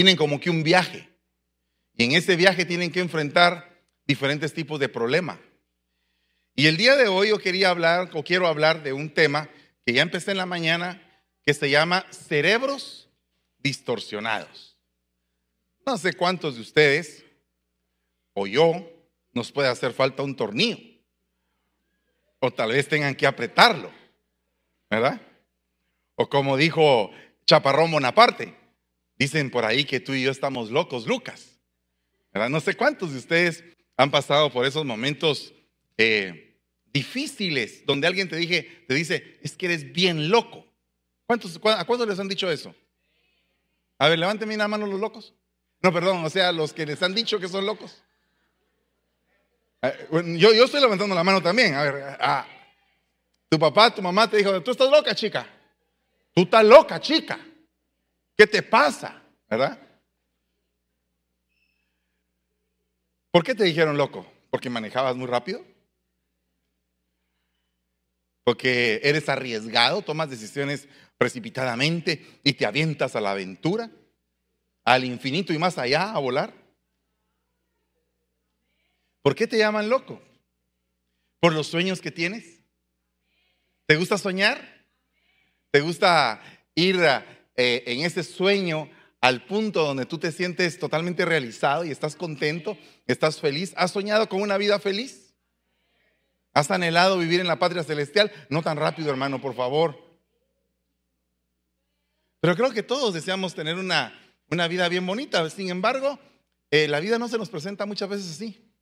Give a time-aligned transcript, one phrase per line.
[0.00, 1.10] tienen como que un viaje.
[1.94, 5.38] Y en ese viaje tienen que enfrentar diferentes tipos de problemas.
[6.54, 9.50] Y el día de hoy yo quería hablar o quiero hablar de un tema
[9.84, 11.02] que ya empecé en la mañana
[11.42, 13.10] que se llama cerebros
[13.58, 14.78] distorsionados.
[15.84, 17.22] No sé cuántos de ustedes
[18.32, 18.90] o yo
[19.34, 20.78] nos puede hacer falta un tornillo.
[22.38, 23.92] O tal vez tengan que apretarlo.
[24.88, 25.20] ¿Verdad?
[26.14, 27.10] O como dijo
[27.44, 28.59] Chaparrón Bonaparte,
[29.20, 31.60] dicen por ahí que tú y yo estamos locos, Lucas.
[32.32, 33.62] No sé cuántos de ustedes
[33.98, 35.52] han pasado por esos momentos
[35.98, 40.64] eh, difíciles donde alguien te, dije, te dice, es que eres bien loco.
[41.26, 42.74] ¿Cuántos, ¿A cuántos les han dicho eso?
[43.98, 45.34] A ver, levánteme una mano los locos.
[45.82, 48.02] No, perdón, o sea, los que les han dicho que son locos.
[49.82, 50.08] Eh,
[50.38, 51.74] yo, yo estoy levantando la mano también.
[51.74, 52.46] A ver, ah,
[53.50, 55.46] tu papá, tu mamá te dijo, tú estás loca, chica.
[56.32, 57.38] Tú estás loca, chica.
[58.40, 59.19] ¿Qué te pasa?
[59.50, 59.80] ¿Verdad?
[63.32, 64.24] ¿Por qué te dijeron loco?
[64.48, 65.64] ¿Porque manejabas muy rápido?
[68.44, 73.90] ¿Porque eres arriesgado, tomas decisiones precipitadamente y te avientas a la aventura?
[74.84, 76.54] ¿Al infinito y más allá a volar?
[79.22, 80.22] ¿Por qué te llaman loco?
[81.40, 82.60] ¿Por los sueños que tienes?
[83.86, 84.86] ¿Te gusta soñar?
[85.72, 86.40] ¿Te gusta
[86.74, 87.00] ir
[87.56, 88.88] eh, en ese sueño
[89.20, 92.76] al punto donde tú te sientes totalmente realizado y estás contento,
[93.06, 93.72] estás feliz?
[93.76, 95.34] ¿Has soñado con una vida feliz?
[96.52, 98.32] ¿Has anhelado vivir en la patria celestial?
[98.48, 100.10] No tan rápido, hermano, por favor.
[102.40, 104.18] Pero creo que todos deseamos tener una,
[104.50, 105.48] una vida bien bonita.
[105.50, 106.18] Sin embargo,
[106.70, 108.72] eh, la vida no se nos presenta muchas veces así.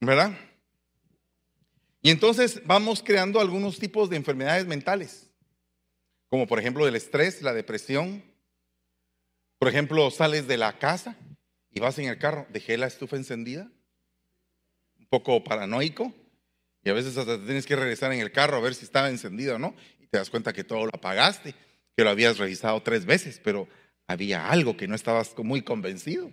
[0.00, 0.32] ¿Verdad?
[2.00, 5.27] Y entonces vamos creando algunos tipos de enfermedades mentales,
[6.28, 8.22] como por ejemplo el estrés, la depresión.
[9.58, 11.16] Por ejemplo, sales de la casa
[11.70, 13.68] y vas en el carro, dejé la estufa encendida,
[14.98, 16.12] un poco paranoico,
[16.84, 19.56] y a veces hasta tienes que regresar en el carro a ver si estaba encendido
[19.56, 21.54] o no, y te das cuenta que todo lo apagaste,
[21.96, 23.68] que lo habías revisado tres veces, pero
[24.06, 26.30] había algo que no estabas muy convencido.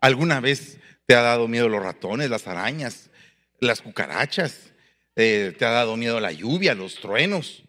[0.00, 3.10] ¿Alguna vez te ha dado miedo los ratones, las arañas,
[3.60, 4.72] las cucarachas?
[5.14, 7.62] Eh, ¿Te ha dado miedo la lluvia, los truenos?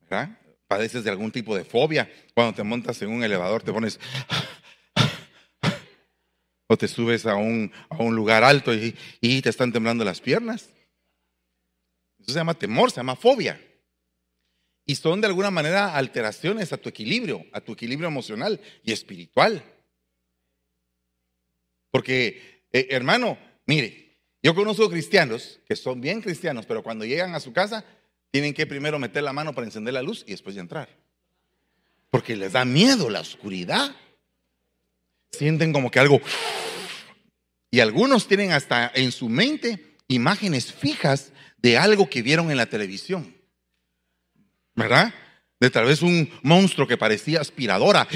[0.00, 0.38] ¿Verdad?
[0.68, 2.10] Padeces de algún tipo de fobia.
[2.34, 3.98] Cuando te montas en un elevador te pones...
[6.68, 10.20] o te subes a un, a un lugar alto y, y te están temblando las
[10.20, 10.68] piernas.
[12.20, 13.60] Eso se llama temor, se llama fobia.
[14.84, 19.62] Y son de alguna manera alteraciones a tu equilibrio, a tu equilibrio emocional y espiritual.
[21.90, 27.40] Porque, eh, hermano, mire, yo conozco cristianos que son bien cristianos, pero cuando llegan a
[27.40, 27.84] su casa
[28.30, 30.88] tienen que primero meter la mano para encender la luz y después de entrar.
[32.10, 33.94] Porque les da miedo la oscuridad.
[35.30, 36.20] Sienten como que algo...
[37.70, 42.66] Y algunos tienen hasta en su mente imágenes fijas de algo que vieron en la
[42.66, 43.36] televisión.
[44.74, 45.12] ¿Verdad?
[45.60, 48.08] De tal vez un monstruo que parecía aspiradora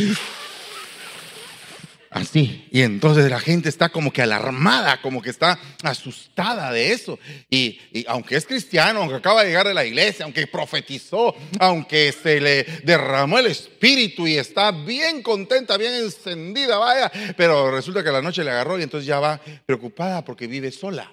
[2.12, 2.68] Así.
[2.70, 7.18] Y entonces la gente está como que alarmada, como que está asustada de eso.
[7.48, 12.38] Y, aunque es cristiano, aunque acaba de llegar de la iglesia, aunque profetizó, aunque se
[12.38, 18.20] le derramó el espíritu y está bien contenta, bien encendida, vaya, pero resulta que la
[18.20, 21.10] noche le agarró y entonces ya va preocupada porque vive sola.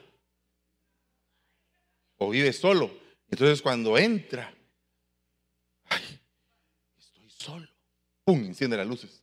[2.17, 2.91] O vive solo.
[3.31, 4.53] Entonces cuando entra,
[5.85, 6.19] ay,
[6.97, 7.69] estoy solo.
[8.25, 8.43] ¡Pum!
[8.43, 9.18] Enciende las luces.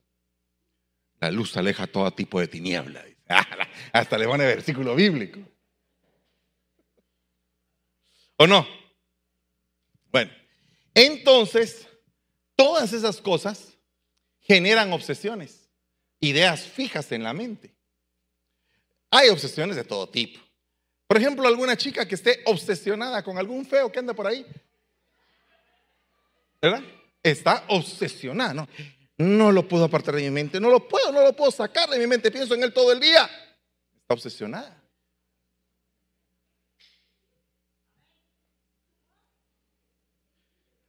[1.27, 3.05] La luz aleja todo tipo de tiniebla.
[3.93, 5.41] Hasta le pone versículo bíblico.
[8.37, 8.65] ¿O no?
[10.13, 10.31] Bueno,
[10.95, 11.89] entonces,
[12.55, 13.77] todas esas cosas
[14.39, 15.69] generan obsesiones,
[16.21, 17.75] ideas fijas en la mente.
[19.11, 20.39] Hay obsesiones de todo tipo.
[21.09, 24.47] Por ejemplo, alguna chica que esté obsesionada con algún feo que anda por ahí.
[26.63, 26.85] ¿Verdad?
[27.21, 28.69] Está obsesionada, ¿no?
[29.19, 31.99] No lo puedo apartar de mi mente, no lo puedo, no lo puedo sacar de
[31.99, 33.25] mi mente, pienso en él todo el día.
[34.03, 34.83] Está obsesionada.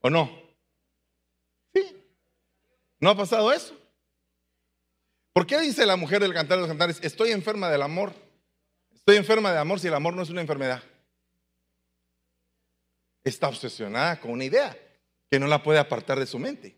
[0.00, 0.30] ¿O no?
[1.74, 2.04] Sí.
[3.00, 3.74] ¿No ha pasado eso?
[5.32, 8.12] ¿Por qué dice la mujer del cantar de los cantares, estoy enferma del amor?
[8.92, 10.82] Estoy enferma de amor si el amor no es una enfermedad.
[13.24, 14.76] Está obsesionada con una idea
[15.30, 16.77] que no la puede apartar de su mente.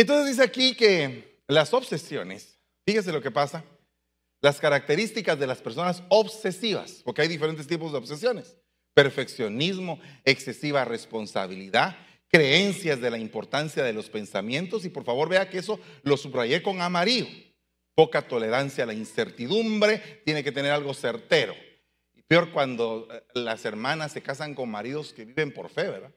[0.00, 3.62] Entonces dice aquí que las obsesiones, fíjese lo que pasa,
[4.40, 8.56] las características de las personas obsesivas, porque hay diferentes tipos de obsesiones,
[8.94, 11.98] perfeccionismo, excesiva responsabilidad,
[12.28, 16.62] creencias de la importancia de los pensamientos y por favor vea que eso lo subrayé
[16.62, 17.26] con amarillo.
[17.94, 21.54] Poca tolerancia a la incertidumbre, tiene que tener algo certero.
[22.14, 26.14] Y peor cuando eh, las hermanas se casan con maridos que viven por fe, ¿verdad?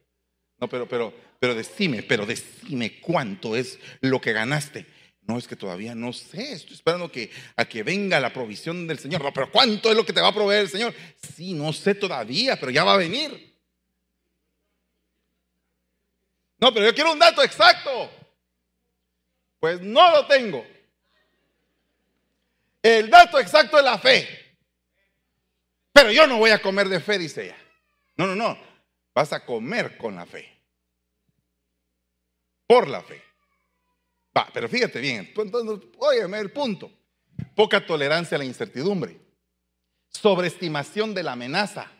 [0.59, 4.85] No, pero, pero, pero decime, pero decime cuánto es lo que ganaste.
[5.25, 8.99] No, es que todavía no sé, estoy esperando que, a que venga la provisión del
[8.99, 9.23] Señor.
[9.23, 10.93] No, pero ¿cuánto es lo que te va a proveer el Señor?
[11.35, 13.53] Sí, no sé todavía, pero ya va a venir.
[16.59, 18.09] No, pero yo quiero un dato exacto.
[19.59, 20.65] Pues no lo tengo.
[22.81, 24.57] El dato exacto es la fe.
[25.93, 27.57] Pero yo no voy a comer de fe, dice ella.
[28.17, 28.72] No, no, no.
[29.13, 30.49] Vas a comer con la fe.
[32.67, 33.21] Por la fe.
[34.35, 35.31] Va, pero fíjate bien.
[35.35, 36.91] Entonces, óyeme el punto.
[37.55, 39.19] Poca tolerancia a la incertidumbre.
[40.09, 41.91] Sobreestimación de la amenaza.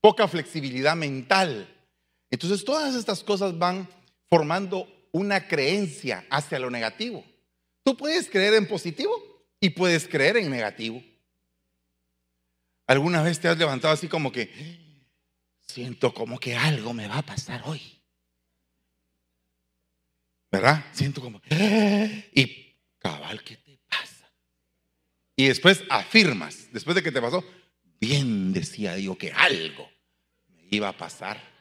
[0.00, 1.74] Poca flexibilidad mental
[2.34, 3.88] entonces todas estas cosas van
[4.28, 7.24] formando una creencia hacia lo negativo.
[7.84, 9.12] Tú puedes creer en positivo
[9.60, 11.00] y puedes creer en negativo.
[12.88, 14.50] ¿Alguna vez te has levantado así como que
[15.66, 17.80] siento como que algo me va a pasar hoy?
[20.50, 20.84] ¿Verdad?
[20.92, 24.30] Siento como y cabal, ¿qué te pasa?
[25.36, 27.44] Y después afirmas, después de que te pasó,
[28.00, 29.90] bien decía yo que algo
[30.48, 31.54] me iba a pasar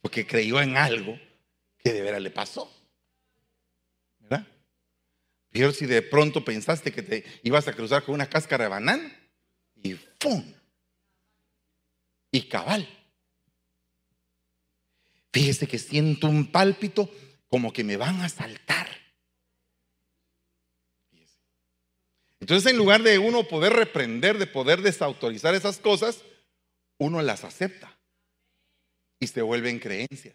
[0.00, 1.18] porque creyó en algo
[1.78, 2.70] que de veras le pasó.
[4.18, 4.46] ¿Verdad?
[5.50, 9.16] Peor si de pronto pensaste que te ibas a cruzar con una cáscara de banana
[9.82, 10.53] y ¡pum!
[12.34, 12.88] Y cabal.
[15.32, 17.08] Fíjese que siento un pálpito
[17.46, 18.88] como que me van a saltar.
[22.40, 26.24] Entonces, en lugar de uno poder reprender, de poder desautorizar esas cosas,
[26.98, 27.96] uno las acepta
[29.20, 30.34] y se vuelven creencias.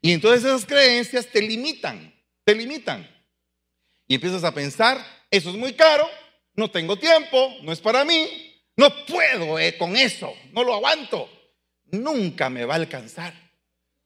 [0.00, 2.14] Y entonces esas creencias te limitan,
[2.44, 3.10] te limitan.
[4.06, 6.08] Y empiezas a pensar, eso es muy caro,
[6.54, 11.28] no tengo tiempo, no es para mí, no puedo eh, con eso, no lo aguanto,
[11.86, 13.34] nunca me va a alcanzar.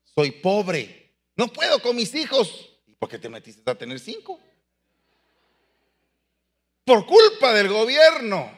[0.03, 2.69] Soy pobre, no puedo con mis hijos.
[2.85, 4.39] ¿Y por qué te metiste a tener cinco?
[6.83, 8.51] Por culpa del gobierno.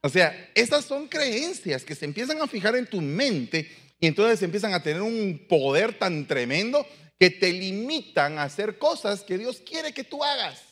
[0.00, 3.70] O sea, esas son creencias que se empiezan a fijar en tu mente
[4.00, 6.86] y entonces empiezan a tener un poder tan tremendo
[7.18, 10.67] que te limitan a hacer cosas que Dios quiere que tú hagas.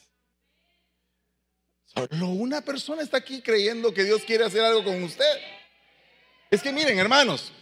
[1.96, 5.24] Solo una persona está aquí creyendo que Dios quiere hacer algo con usted.
[6.50, 7.52] Es que miren, hermanos,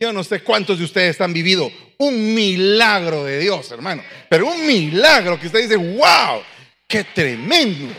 [0.00, 4.66] yo no sé cuántos de ustedes han vivido un milagro de Dios, hermano, pero un
[4.66, 6.42] milagro que usted dice, wow,
[6.88, 7.94] qué tremendo.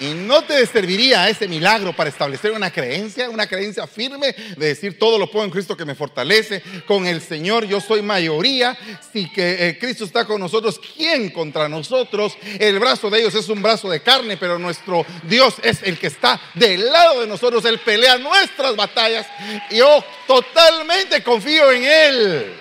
[0.00, 4.98] Y no te serviría ese milagro para establecer una creencia, una creencia firme de decir
[4.98, 6.62] todo lo puedo en Cristo que me fortalece.
[6.86, 8.78] Con el Señor yo soy mayoría.
[9.12, 12.32] Si que eh, Cristo está con nosotros, ¿quién contra nosotros?
[12.58, 16.06] El brazo de ellos es un brazo de carne, pero nuestro Dios es el que
[16.06, 17.62] está del lado de nosotros.
[17.66, 19.26] Él pelea nuestras batallas.
[19.70, 22.54] Yo totalmente confío en Él.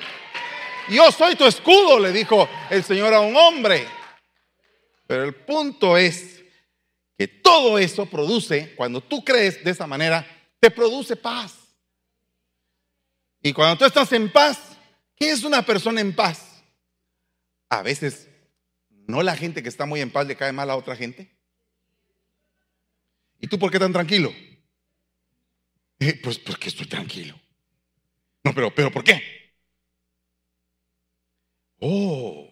[0.89, 3.87] Yo soy tu escudo, le dijo el Señor a un hombre.
[5.07, 6.28] Pero el punto es
[7.19, 10.25] que todo eso produce, cuando tú crees de esa manera,
[10.57, 11.53] te produce paz.
[13.41, 14.77] Y cuando tú estás en paz,
[15.17, 16.63] ¿qué es una persona en paz?
[17.67, 18.29] A veces,
[18.89, 21.29] ¿no la gente que está muy en paz le cae mal a otra gente?
[23.41, 24.33] ¿Y tú por qué tan tranquilo?
[25.99, 27.37] Eh, pues porque estoy tranquilo.
[28.45, 29.21] No, pero, pero ¿por qué?
[31.79, 32.49] Oh,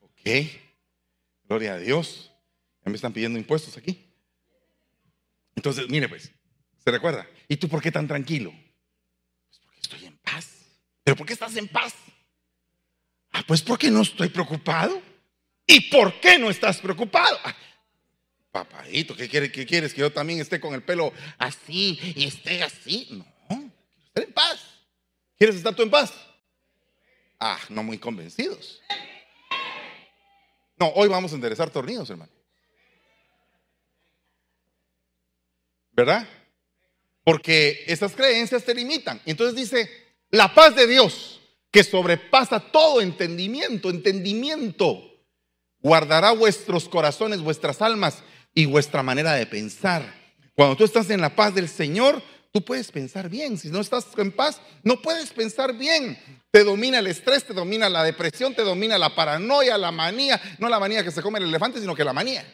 [0.00, 0.30] ok.
[1.44, 2.27] Gloria a Dios
[2.88, 4.12] me están pidiendo impuestos aquí.
[5.54, 6.32] Entonces, mire pues,
[6.84, 7.28] ¿se recuerda?
[7.48, 8.52] ¿Y tú por qué tan tranquilo?
[8.52, 10.48] Pues porque estoy en paz.
[11.02, 11.94] ¿Pero por qué estás en paz?
[13.32, 15.00] Ah, pues porque no estoy preocupado.
[15.66, 17.38] ¿Y por qué no estás preocupado?
[17.44, 17.54] Ah,
[18.50, 19.92] papadito, ¿qué, quieres, ¿qué quieres?
[19.92, 23.08] ¿Que yo también esté con el pelo así y esté así?
[23.10, 23.72] No, quiero
[24.06, 24.60] estar en paz.
[25.36, 26.12] ¿Quieres estar tú en paz?
[27.38, 28.80] Ah, no muy convencidos.
[30.78, 32.32] No, hoy vamos a enderezar tornillos, hermano.
[35.98, 36.28] ¿Verdad?
[37.24, 39.20] Porque esas creencias te limitan.
[39.26, 39.90] Entonces dice,
[40.30, 41.40] la paz de Dios,
[41.72, 45.02] que sobrepasa todo entendimiento, entendimiento,
[45.80, 48.22] guardará vuestros corazones, vuestras almas
[48.54, 50.14] y vuestra manera de pensar.
[50.54, 53.58] Cuando tú estás en la paz del Señor, tú puedes pensar bien.
[53.58, 56.16] Si no estás en paz, no puedes pensar bien.
[56.52, 60.40] Te domina el estrés, te domina la depresión, te domina la paranoia, la manía.
[60.60, 62.46] No la manía que se come el elefante, sino que la manía.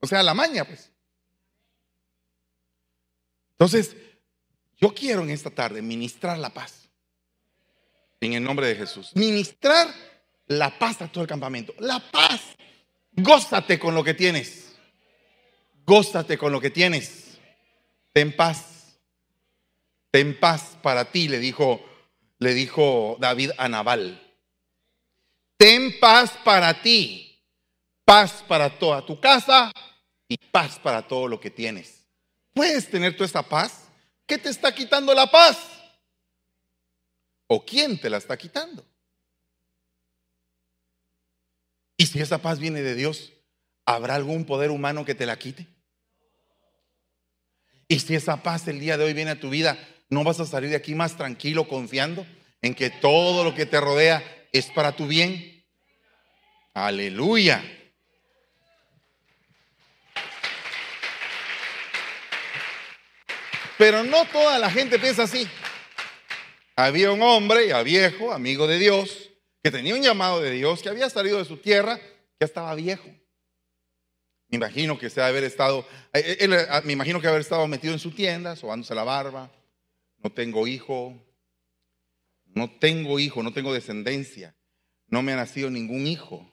[0.00, 0.90] O sea, la maña, pues.
[3.52, 3.96] Entonces,
[4.76, 6.88] yo quiero en esta tarde ministrar la paz.
[8.20, 9.10] En el nombre de Jesús.
[9.14, 9.92] Ministrar
[10.46, 11.74] la paz a todo el campamento.
[11.80, 12.40] La paz.
[13.12, 14.76] Gózate con lo que tienes.
[15.84, 17.38] Gózate con lo que tienes.
[18.12, 18.98] Ten paz.
[20.10, 21.84] Ten paz para ti, le dijo,
[22.38, 24.22] le dijo David a Nabal.
[25.56, 27.24] Ten paz para ti.
[28.04, 29.70] Paz para toda tu casa
[30.28, 32.06] y paz para todo lo que tienes.
[32.52, 33.88] ¿Puedes tener tú esa paz?
[34.26, 35.58] ¿Qué te está quitando la paz?
[37.46, 38.84] ¿O quién te la está quitando?
[41.96, 43.32] Y si esa paz viene de Dios,
[43.86, 45.66] ¿habrá algún poder humano que te la quite?
[47.88, 49.78] Y si esa paz el día de hoy viene a tu vida,
[50.10, 52.26] ¿no vas a salir de aquí más tranquilo, confiando
[52.60, 55.64] en que todo lo que te rodea es para tu bien?
[56.74, 57.77] Aleluya.
[63.78, 65.48] Pero no toda la gente piensa así.
[66.74, 69.30] Había un hombre ya viejo, amigo de Dios,
[69.62, 71.98] que tenía un llamado de Dios, que había salido de su tierra,
[72.40, 73.08] ya estaba viejo.
[74.48, 77.92] Me imagino que se haber estado, eh, él, ah, me imagino que haber estado metido
[77.92, 79.50] en su tienda, sobándose la barba.
[80.18, 81.14] No tengo hijo,
[82.46, 84.56] no tengo hijo, no tengo descendencia,
[85.06, 86.50] no me ha nacido ningún hijo.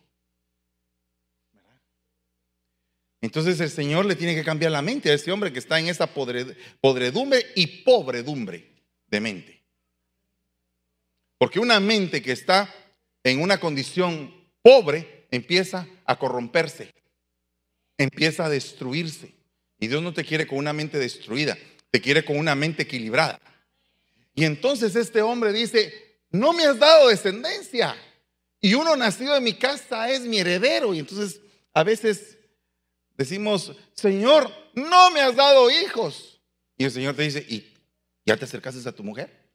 [3.25, 5.87] Entonces el Señor le tiene que cambiar la mente a ese hombre que está en
[5.87, 8.71] esa podredumbre y pobredumbre
[9.07, 9.63] de mente.
[11.39, 12.73] Porque una mente que está
[13.23, 16.93] en una condición pobre, empieza a corromperse,
[17.97, 19.33] empieza a destruirse.
[19.79, 21.57] Y Dios no te quiere con una mente destruida,
[21.89, 23.41] te quiere con una mente equilibrada.
[24.35, 27.95] Y entonces este hombre dice, no me has dado descendencia.
[28.61, 30.93] Y uno nacido en mi casa es mi heredero.
[30.93, 31.41] Y entonces
[31.73, 32.34] a veces
[33.17, 36.41] decimos, Señor, no me has dado hijos.
[36.77, 37.73] Y el Señor te dice, ¿y
[38.25, 39.45] ya te acercaste a tu mujer?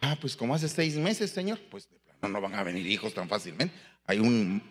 [0.00, 1.88] Ah, pues como hace seis meses, Señor, pues
[2.20, 3.74] no, no van a venir hijos tan fácilmente.
[4.04, 4.62] Hay un,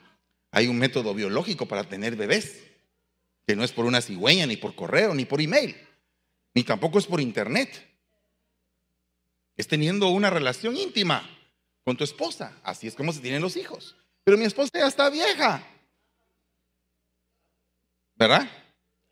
[0.51, 2.61] hay un método biológico para tener bebés,
[3.47, 5.75] que no es por una cigüeña, ni por correo, ni por email,
[6.53, 7.87] ni tampoco es por internet.
[9.57, 11.27] Es teniendo una relación íntima
[11.83, 12.57] con tu esposa.
[12.63, 13.95] Así es como se tienen los hijos.
[14.23, 15.65] Pero mi esposa ya está vieja.
[18.21, 18.47] ¿Verdad?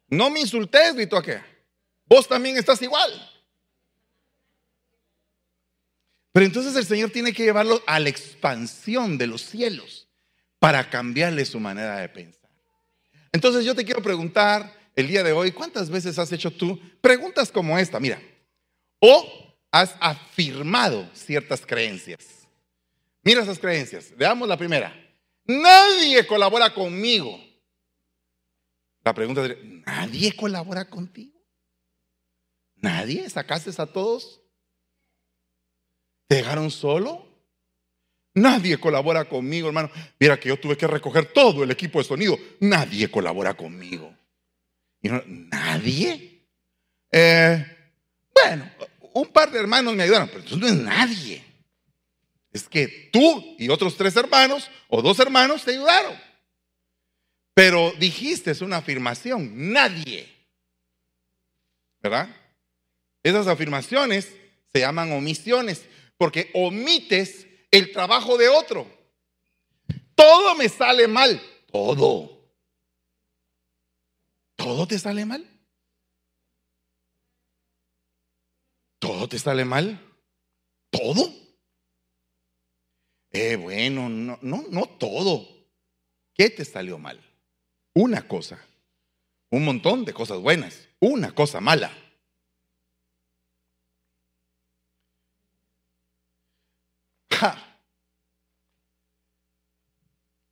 [0.08, 1.42] No me insultes, gritó aquel.
[2.06, 3.12] Vos también estás igual.
[6.32, 10.08] Pero entonces el Señor tiene que llevarlo a la expansión de los cielos
[10.60, 12.52] para cambiarle su manera de pensar.
[13.32, 17.52] Entonces yo te quiero preguntar el día de hoy, ¿cuántas veces has hecho tú preguntas
[17.52, 18.00] como esta?
[18.00, 18.22] Mira,
[19.00, 22.48] o has afirmado ciertas creencias.
[23.24, 24.16] Mira esas creencias.
[24.16, 24.94] Veamos la primera.
[25.46, 27.49] Nadie colabora conmigo.
[29.04, 31.40] La pregunta es, ¿nadie colabora contigo?
[32.76, 33.30] ¿Nadie?
[33.30, 34.42] ¿Sacaste a todos?
[36.28, 37.28] ¿Te dejaron solo?
[38.34, 39.90] Nadie colabora conmigo, hermano.
[40.20, 42.38] Mira que yo tuve que recoger todo el equipo de sonido.
[42.60, 44.16] Nadie colabora conmigo.
[45.02, 46.48] Y ¿Nadie?
[47.12, 47.66] Eh,
[48.34, 48.70] bueno,
[49.14, 51.44] un par de hermanos me ayudaron, pero entonces no es nadie.
[52.52, 56.29] Es que tú y otros tres hermanos o dos hermanos te ayudaron.
[57.60, 60.34] Pero dijiste, es una afirmación, nadie.
[62.00, 62.34] ¿Verdad?
[63.22, 64.34] Esas afirmaciones
[64.72, 65.86] se llaman omisiones
[66.16, 68.88] porque omites el trabajo de otro.
[70.16, 72.50] Todo me sale mal, todo.
[74.56, 75.46] ¿Todo te sale mal?
[79.00, 80.00] ¿Todo te sale mal?
[80.90, 81.30] ¿Todo?
[83.32, 85.46] Eh, bueno, no, no, no todo.
[86.34, 87.29] ¿Qué te salió mal?
[88.00, 88.58] Una cosa.
[89.50, 90.88] Un montón de cosas buenas.
[91.02, 91.92] Una cosa mala.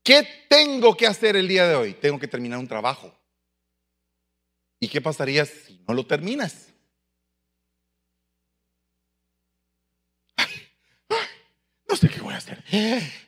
[0.03, 1.93] ¿Qué tengo que hacer el día de hoy?
[1.93, 3.17] Tengo que terminar un trabajo.
[4.81, 6.73] ¿Y qué pasaría si no lo terminas?
[11.87, 12.61] no sé qué voy a hacer.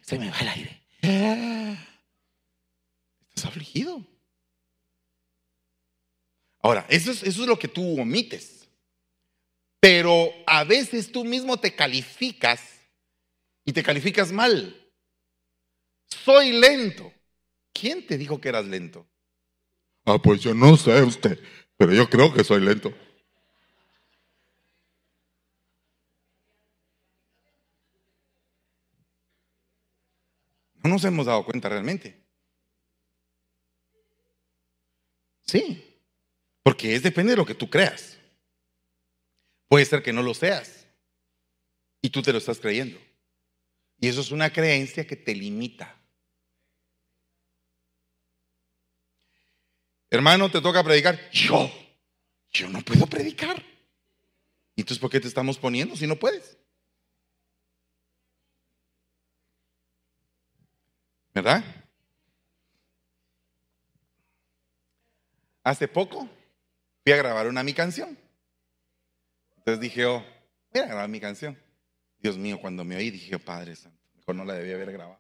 [0.02, 1.88] Se me va el aire.
[3.40, 4.06] Estás afligido.
[6.62, 8.68] Ahora, eso es, eso es lo que tú omites.
[9.80, 12.62] Pero a veces tú mismo te calificas
[13.64, 14.76] y te calificas mal.
[16.08, 17.14] Soy lento.
[17.72, 19.08] ¿Quién te dijo que eras lento?
[20.04, 21.42] Ah, pues yo no sé usted,
[21.78, 22.94] pero yo creo que soy lento.
[30.84, 32.29] No nos hemos dado cuenta realmente.
[35.50, 35.84] Sí.
[36.62, 38.20] Porque es depende de lo que tú creas.
[39.68, 40.86] Puede ser que no lo seas.
[42.02, 43.00] Y tú te lo estás creyendo.
[44.00, 45.96] Y eso es una creencia que te limita.
[50.12, 51.20] Hermano, te toca predicar.
[51.32, 51.72] Yo,
[52.52, 53.64] yo no puedo predicar.
[54.76, 56.58] ¿Y entonces por qué te estamos poniendo si no puedes?
[61.34, 61.79] ¿Verdad?
[65.64, 66.28] Hace poco
[67.04, 68.18] fui a grabar una mi canción.
[69.58, 70.26] Entonces dije, oh,
[70.74, 71.58] voy a grabar mi canción.
[72.20, 75.20] Dios mío, cuando me oí dije, oh, Padre Santo, mejor no la debía haber grabado.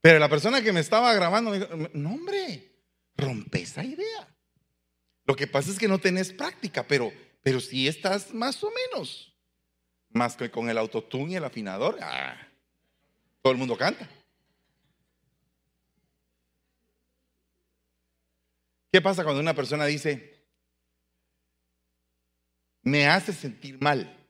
[0.00, 2.72] Pero la persona que me estaba grabando me dijo, no hombre,
[3.16, 4.28] rompe esa idea.
[5.24, 9.32] Lo que pasa es que no tenés práctica, pero, pero sí estás más o menos.
[10.08, 12.36] Más que con el autotune y el afinador, ah,
[13.42, 14.08] todo el mundo canta.
[18.92, 20.48] ¿Qué pasa cuando una persona dice,
[22.82, 24.28] me hace sentir mal,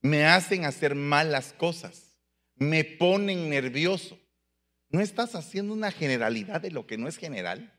[0.00, 2.18] me hacen hacer mal las cosas,
[2.56, 4.18] me ponen nervioso?
[4.90, 7.78] ¿No estás haciendo una generalidad de lo que no es general?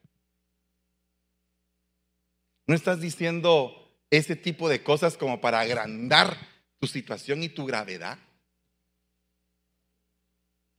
[2.68, 3.76] ¿No estás diciendo
[4.12, 6.38] ese tipo de cosas como para agrandar
[6.80, 8.20] tu situación y tu gravedad?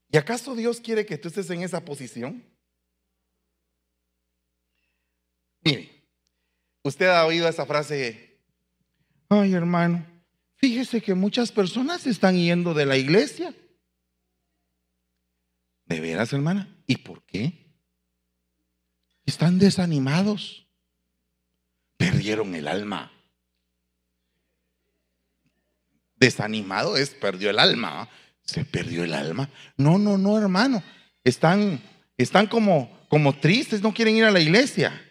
[0.09, 2.51] ¿Y acaso Dios quiere que tú estés en esa posición?
[5.63, 6.07] Mire,
[6.83, 8.39] usted ha oído esa frase,
[9.29, 10.05] ay hermano,
[10.55, 13.53] fíjese que muchas personas están yendo de la iglesia.
[15.85, 16.73] ¿De veras, hermana?
[16.87, 17.75] ¿Y por qué?
[19.25, 20.67] Están desanimados.
[21.97, 23.11] Perdieron el alma.
[26.15, 28.07] Desanimado es perdió el alma.
[28.43, 29.49] Se perdió el alma.
[29.75, 30.83] No, no, no, hermano.
[31.23, 31.81] Están,
[32.15, 35.10] están como, como tristes, no quieren ir a la iglesia.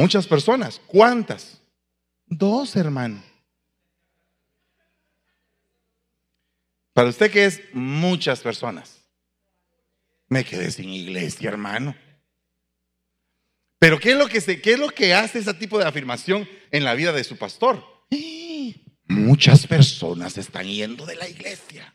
[0.00, 0.80] Muchas personas.
[0.86, 1.60] ¿Cuántas?
[2.24, 3.22] Dos, hermano.
[6.94, 8.96] Para usted que es muchas personas.
[10.26, 11.94] Me quedé sin iglesia, hermano.
[13.78, 16.84] Pero ¿qué es lo que, qué es lo que hace ese tipo de afirmación en
[16.84, 17.84] la vida de su pastor?
[19.06, 21.94] Muchas personas están yendo de la iglesia.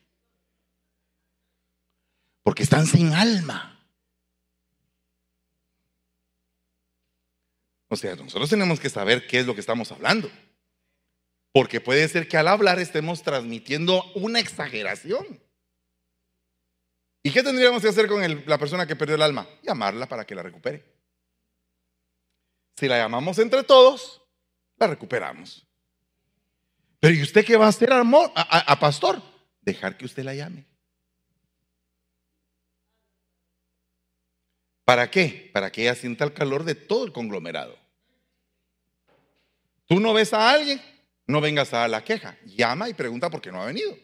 [2.44, 3.75] Porque están sin alma.
[7.88, 10.30] O sea, nosotros tenemos que saber qué es lo que estamos hablando.
[11.52, 15.41] Porque puede ser que al hablar estemos transmitiendo una exageración.
[17.24, 19.48] ¿Y qué tendríamos que hacer con la persona que perdió el alma?
[19.63, 20.84] Llamarla para que la recupere.
[22.78, 24.21] Si la llamamos entre todos,
[24.78, 25.65] la recuperamos.
[27.00, 29.21] Pero ¿y usted qué va a hacer, amor, a pastor?
[29.62, 30.67] Dejar que usted la llame.
[34.86, 35.50] ¿Para qué?
[35.52, 37.76] Para que ella sienta el calor de todo el conglomerado.
[39.88, 40.80] Tú no ves a alguien,
[41.26, 42.38] no vengas a la queja.
[42.45, 43.98] Llama y pregunta por qué no ha venido.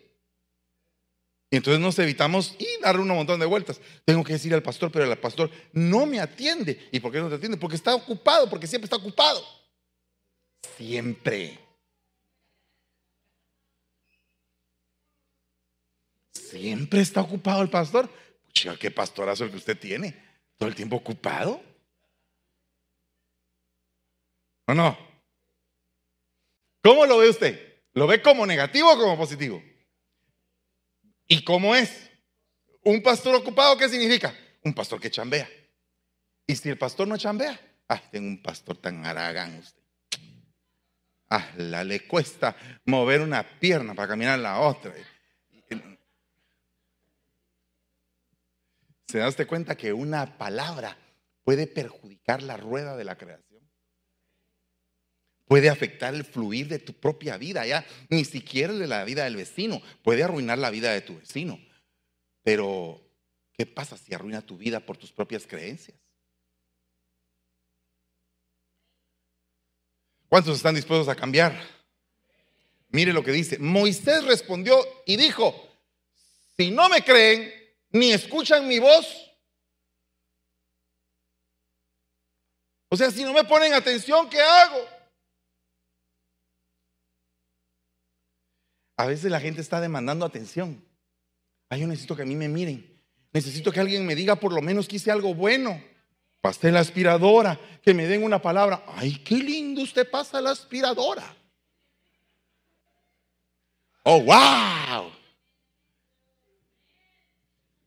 [1.51, 3.79] Y entonces nos evitamos y dar un montón de vueltas.
[4.05, 6.89] Tengo que decir al pastor, pero el pastor no me atiende.
[6.91, 7.57] ¿Y por qué no te atiende?
[7.57, 9.43] Porque está ocupado, porque siempre está ocupado.
[10.77, 11.59] Siempre.
[16.33, 18.09] Siempre está ocupado el pastor.
[18.53, 20.30] Chica, qué pastorazo el que usted tiene
[20.61, 21.59] todo el tiempo ocupado.
[24.67, 24.95] ¿O no?
[26.83, 27.81] ¿Cómo lo ve usted?
[27.93, 29.59] ¿Lo ve como negativo o como positivo?
[31.27, 32.11] ¿Y cómo es?
[32.83, 34.35] ¿Un pastor ocupado qué significa?
[34.63, 35.49] Un pastor que chambea.
[36.45, 37.59] ¿Y si el pastor no chambea?
[37.87, 39.81] Ah, tengo un pastor tan aragán usted.
[41.31, 44.93] Ah, la le cuesta mover una pierna para caminar la otra.
[49.11, 50.97] ¿Se daste cuenta que una palabra
[51.43, 53.61] puede perjudicar la rueda de la creación?
[55.43, 59.35] Puede afectar el fluir de tu propia vida, ya ni siquiera de la vida del
[59.35, 61.59] vecino, puede arruinar la vida de tu vecino.
[62.41, 63.01] Pero,
[63.51, 65.99] ¿qué pasa si arruina tu vida por tus propias creencias?
[70.29, 71.61] ¿Cuántos están dispuestos a cambiar?
[72.87, 73.59] Mire lo que dice.
[73.59, 75.53] Moisés respondió y dijo,
[76.55, 77.60] si no me creen,
[77.91, 79.31] ni escuchan mi voz.
[82.89, 84.85] O sea, si no me ponen atención, ¿qué hago?
[88.97, 90.83] A veces la gente está demandando atención.
[91.69, 93.01] Ay, yo necesito que a mí me miren.
[93.31, 95.81] Necesito que alguien me diga por lo menos que hice algo bueno.
[96.41, 98.83] Pasé la aspiradora, que me den una palabra.
[98.87, 101.35] Ay, qué lindo usted pasa la aspiradora.
[104.03, 105.20] Oh, wow.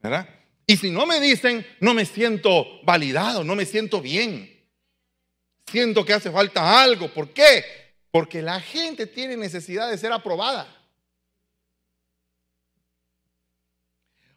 [0.04, 0.28] ¿Verdad?
[0.66, 4.50] Y si no me dicen, no me siento validado, no me siento bien.
[5.66, 7.08] Siento que hace falta algo.
[7.08, 7.64] ¿Por qué?
[8.10, 10.68] Porque la gente tiene necesidad de ser aprobada.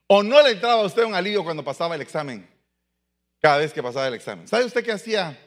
[0.07, 2.49] ¿O no le entraba a usted un alivio cuando pasaba el examen?
[3.41, 4.47] Cada vez que pasaba el examen.
[4.47, 5.37] ¿Sabe usted qué hacía?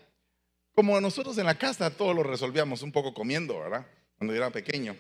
[0.75, 3.87] Como nosotros en la casa todo lo resolvíamos un poco comiendo, ¿verdad?
[4.19, 4.97] Cuando yo era pequeño.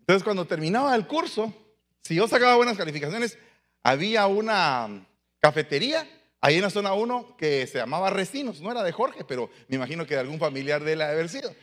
[0.00, 1.54] Entonces cuando terminaba el curso,
[2.02, 3.38] si yo sacaba buenas calificaciones,
[3.82, 5.06] había una
[5.38, 6.06] cafetería
[6.40, 8.60] ahí en la zona 1 que se llamaba Recinos.
[8.60, 11.28] No era de Jorge, pero me imagino que de algún familiar de él ha haber
[11.28, 11.54] sido.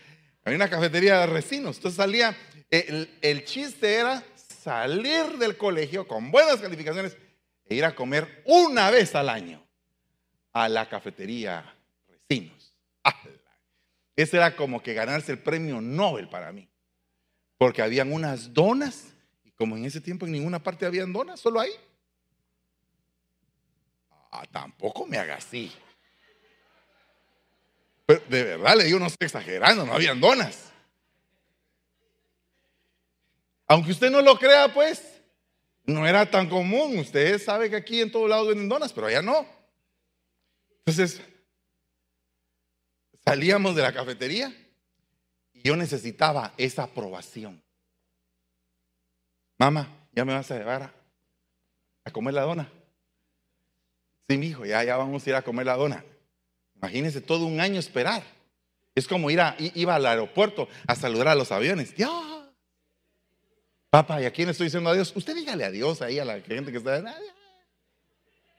[0.43, 1.77] Había una cafetería de Recinos.
[1.77, 2.35] Entonces salía,
[2.69, 7.17] el, el chiste era salir del colegio con buenas calificaciones
[7.65, 9.63] e ir a comer una vez al año
[10.53, 11.73] a la cafetería
[12.07, 12.73] Recinos.
[14.15, 16.67] Ese era como que ganarse el premio Nobel para mí.
[17.57, 21.59] Porque habían unas donas, y como en ese tiempo en ninguna parte habían donas, solo
[21.59, 21.71] ahí.
[24.31, 25.71] Ah, tampoco me haga así.
[28.07, 30.71] De verdad le digo, no estoy exagerando, no habían donas.
[33.67, 35.21] Aunque usted no lo crea, pues,
[35.85, 36.99] no era tan común.
[36.99, 39.45] Usted sabe que aquí en todos lados venden donas, pero allá no.
[40.79, 41.21] Entonces,
[43.25, 44.55] salíamos de la cafetería
[45.51, 47.61] y yo necesitaba esa aprobación.
[49.57, 50.93] Mamá, ¿ya me vas a llevar
[52.05, 52.71] a, comer la dona?
[54.27, 56.03] Sí, mi hijo, ya, ya vamos a ir a comer la dona.
[56.75, 58.23] Imagínense todo un año esperar.
[58.93, 61.95] Es como ir a, iba al aeropuerto a saludar a los aviones.
[61.95, 62.11] ¡Dios!
[63.89, 65.13] Papá, ¿y a quién estoy diciendo adiós?
[65.15, 66.97] Usted dígale adiós ahí a la gente que está.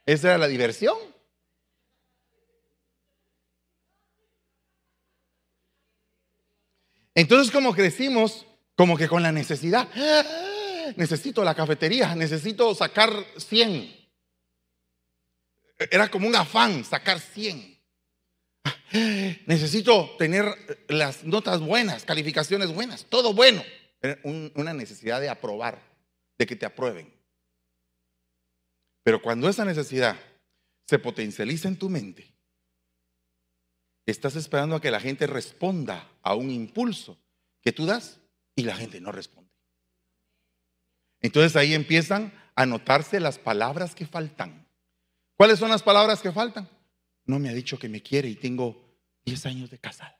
[0.06, 0.96] Esa era la diversión.
[7.14, 9.88] Entonces, como crecimos, como que con la necesidad,
[10.96, 14.07] necesito la cafetería, necesito sacar 100.
[15.78, 17.78] Era como un afán sacar 100.
[19.46, 20.44] Necesito tener
[20.88, 23.62] las notas buenas, calificaciones buenas, todo bueno.
[24.54, 25.80] una necesidad de aprobar,
[26.38, 27.12] de que te aprueben.
[29.02, 30.16] Pero cuando esa necesidad
[30.86, 32.34] se potencializa en tu mente,
[34.06, 37.18] estás esperando a que la gente responda a un impulso
[37.62, 38.20] que tú das
[38.54, 39.50] y la gente no responde.
[41.20, 44.67] Entonces ahí empiezan a notarse las palabras que faltan.
[45.38, 46.68] ¿Cuáles son las palabras que faltan?
[47.24, 50.18] No me ha dicho que me quiere y tengo 10 años de casada.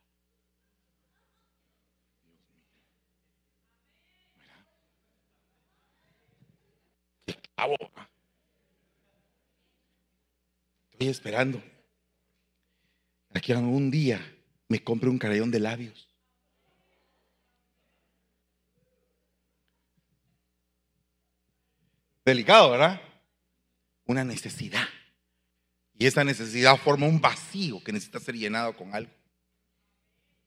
[10.93, 11.61] Estoy esperando
[13.35, 14.21] a que algún día
[14.69, 16.09] me compre un carayón de labios.
[22.25, 23.01] Delicado, ¿verdad?
[24.07, 24.87] Una necesidad.
[25.99, 29.11] Y esa necesidad forma un vacío que necesita ser llenado con algo.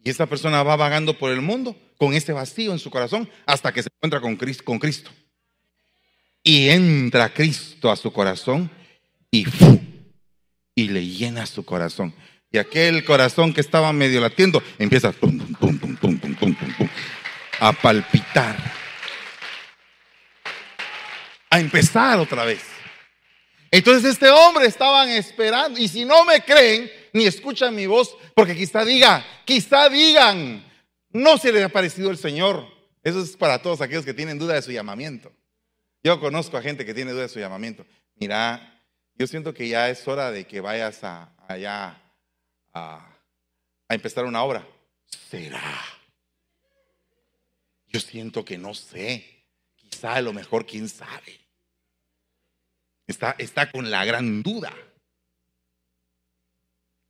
[0.03, 3.71] Y esa persona va vagando por el mundo con ese vacío en su corazón hasta
[3.71, 5.11] que se encuentra con Cristo.
[6.43, 8.71] Y entra Cristo a su corazón
[9.29, 9.45] y,
[10.73, 12.15] y le llena su corazón.
[12.51, 15.13] Y aquel corazón que estaba medio latiendo empieza
[17.59, 18.57] a palpitar.
[21.49, 22.61] A empezar otra vez.
[23.71, 25.79] Entonces este hombre estaban esperando.
[25.79, 30.63] Y si no me creen, ni escuchan mi voz, porque quizá diga, quizá digan,
[31.09, 32.67] no se le ha parecido el Señor.
[33.01, 35.31] Eso es para todos aquellos que tienen duda de su llamamiento.
[36.03, 37.85] Yo conozco a gente que tiene duda de su llamamiento.
[38.15, 38.83] Mira,
[39.15, 42.01] yo siento que ya es hora de que vayas a, allá
[42.73, 43.17] a,
[43.89, 44.67] empezar una obra.
[45.29, 45.81] ¿Será?
[47.87, 49.45] Yo siento que no sé.
[49.75, 51.40] Quizá a lo mejor, quién sabe.
[53.11, 54.73] Está, está con la gran duda.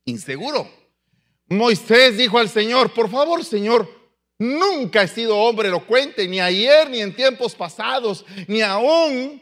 [0.04, 0.68] Inseguro.
[1.46, 3.88] Moisés dijo al Señor, por favor, Señor,
[4.38, 9.40] nunca he sido hombre elocuente, ni ayer, ni en tiempos pasados, ni aún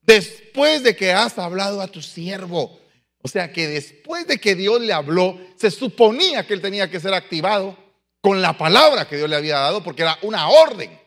[0.00, 2.80] después de que has hablado a tu siervo.
[3.22, 7.00] O sea que después de que Dios le habló, se suponía que él tenía que
[7.00, 7.76] ser activado
[8.20, 11.03] con la palabra que Dios le había dado, porque era una orden.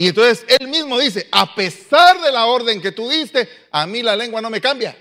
[0.00, 4.02] Y entonces él mismo dice, a pesar de la orden que tú diste, a mí
[4.02, 4.96] la lengua no me cambia.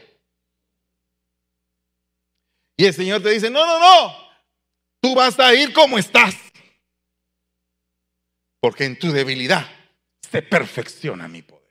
[2.76, 4.14] Y el Señor te dice, no, no, no,
[5.00, 6.36] tú vas a ir como estás.
[8.60, 9.72] Porque en tu debilidad
[10.30, 11.64] se perfecciona mi poder.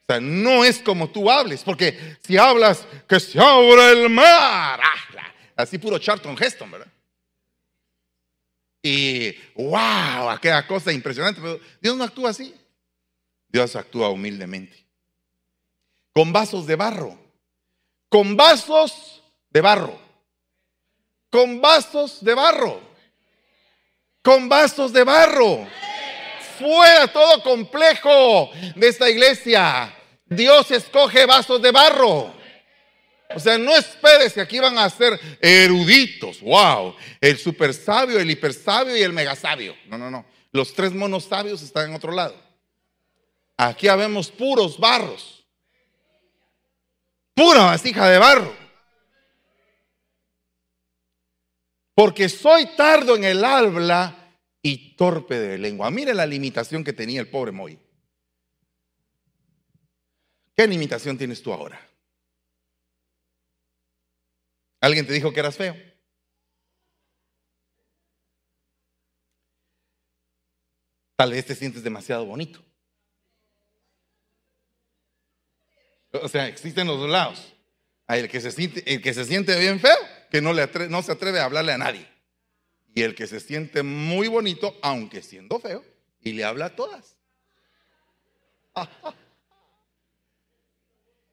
[0.00, 4.80] O sea, no es como tú hables, porque si hablas que se abra el mar,
[4.82, 6.90] ah, así puro Charlton Heston, ¿verdad?
[8.88, 12.54] Y wow, aquella cosa impresionante, pero Dios no actúa así.
[13.48, 14.86] Dios actúa humildemente.
[16.12, 17.18] con vasos de barro.
[18.08, 19.98] Con vasos de barro.
[21.30, 22.80] Con vasos de barro.
[24.22, 25.66] Con vasos de barro.
[26.56, 29.92] Fuera todo complejo de esta iglesia.
[30.26, 32.32] Dios escoge vasos de barro.
[33.34, 36.40] O sea, no esperes que aquí van a ser eruditos.
[36.40, 36.94] Wow.
[37.20, 39.76] El super sabio, el hiper sabio y el mega sabio.
[39.86, 40.24] No, no, no.
[40.52, 42.36] Los tres monos sabios están en otro lado.
[43.56, 45.44] Aquí habemos puros barros.
[47.34, 48.54] Pura vasija de barro.
[51.94, 55.90] Porque soy tardo en el habla y torpe de lengua.
[55.90, 57.78] Mire la limitación que tenía el pobre Moy.
[60.54, 61.80] ¿Qué limitación tienes tú ahora?
[64.80, 65.74] ¿Alguien te dijo que eras feo?
[71.16, 72.62] Tal vez te sientes demasiado bonito.
[76.12, 77.54] O sea, existen los dos lados.
[78.06, 79.96] Hay el que se siente, el que se siente bien feo,
[80.30, 82.06] que no, le no se atreve a hablarle a nadie.
[82.94, 85.84] Y el que se siente muy bonito, aunque siendo feo,
[86.20, 87.16] y le habla a todas.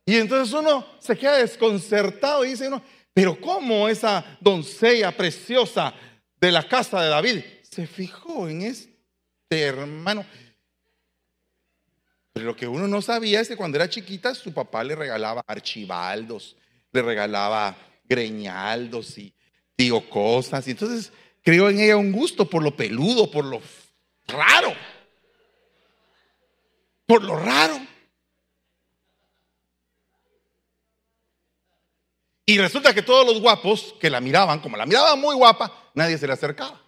[0.06, 5.94] Y entonces uno se queda desconcertado y dice uno, pero ¿cómo esa doncella preciosa
[6.40, 8.98] de la casa de David se fijó en este
[9.50, 10.26] hermano?
[12.34, 15.44] Pero lo que uno no sabía es que cuando era chiquita su papá le regalaba
[15.46, 16.58] archibaldos,
[16.92, 19.34] le regalaba greñaldos y
[19.78, 20.68] digo cosas.
[20.68, 21.12] Y entonces
[21.44, 23.62] creó en ella un gusto por lo peludo, por lo
[24.28, 24.74] raro.
[27.06, 27.80] Por lo raro.
[32.46, 36.18] Y resulta que todos los guapos que la miraban, como la miraban muy guapa, nadie
[36.18, 36.82] se le acercaba.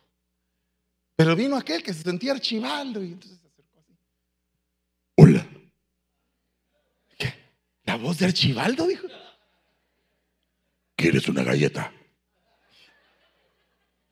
[1.15, 3.39] Pero vino aquel que se sentía archibaldo y entonces
[5.15, 5.48] Hola.
[7.18, 7.34] ¿Qué?
[7.84, 8.86] ¿La voz de Archibaldo?
[8.88, 9.08] Dijo.
[10.96, 11.91] ¿Quieres una galleta?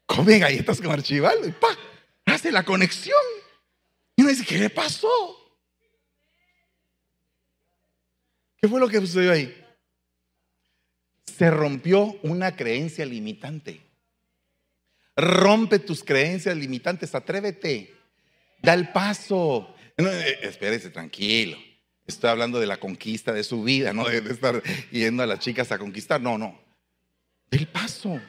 [0.05, 1.77] Come galletas con Archibaldo y pa,
[2.25, 3.21] hace la conexión.
[4.15, 5.09] Y uno dice, ¿qué le pasó?
[8.57, 9.62] ¿Qué fue lo que sucedió ahí?
[11.25, 13.81] Se rompió una creencia limitante.
[15.15, 17.93] Rompe tus creencias limitantes, atrévete,
[18.61, 19.75] da el paso.
[19.97, 21.57] Eh, espérese, tranquilo.
[22.05, 25.71] Estoy hablando de la conquista de su vida, no de, estar yendo a las chicas
[25.71, 26.19] a conquistar.
[26.19, 26.59] No, no.
[27.49, 28.19] Del paso.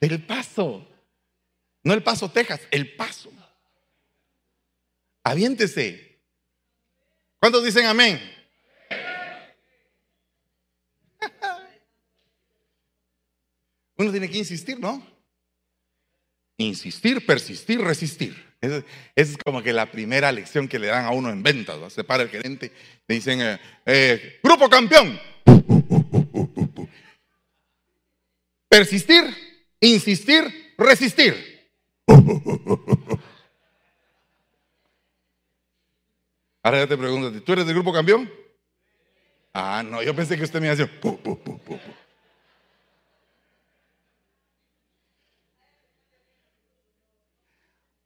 [0.00, 0.88] Del paso.
[1.84, 3.30] No el paso Texas, el paso.
[5.22, 6.20] Aviéntese.
[7.38, 8.20] ¿Cuántos dicen amén?
[14.02, 15.00] Uno tiene que insistir, ¿no?
[16.56, 18.34] Insistir, persistir, resistir.
[18.60, 18.84] Esa
[19.14, 21.92] es como que la primera lección que le dan a uno en ventas.
[21.92, 22.72] Se para el gerente,
[23.06, 25.20] le dicen, eh, eh, grupo campeón.
[28.68, 29.22] Persistir,
[29.80, 31.70] insistir, resistir.
[36.64, 38.28] Ahora ya te pregunto, ¿tú eres del grupo campeón?
[39.54, 41.00] Ah, no, yo pensé que usted me iba a decir,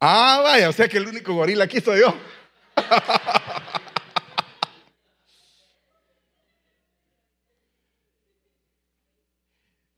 [0.00, 2.14] Ah, vaya, o sea que el único gorila aquí soy yo.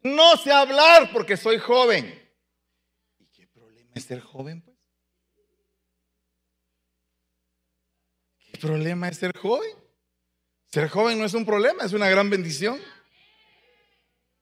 [0.03, 2.07] No sé hablar porque soy joven.
[3.19, 4.79] ¿Y qué problema es ser joven, pues?
[8.39, 9.71] ¿Qué problema es ser joven?
[10.67, 12.81] Ser joven no es un problema, es una gran bendición.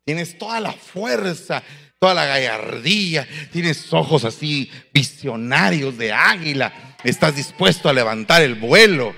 [0.07, 1.65] Tienes toda la fuerza,
[1.99, 9.17] toda la gallardía, tienes ojos así visionarios de águila, estás dispuesto a levantar el vuelo.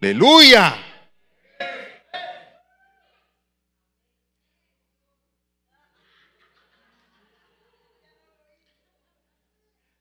[0.00, 0.82] Aleluya.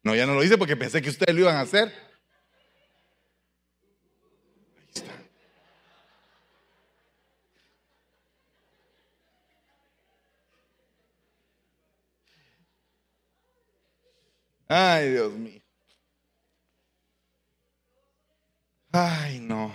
[0.03, 2.08] No, ya no lo hice porque pensé que ustedes lo iban a hacer.
[14.69, 15.61] Ay, Dios mío.
[18.91, 19.73] Ay, no.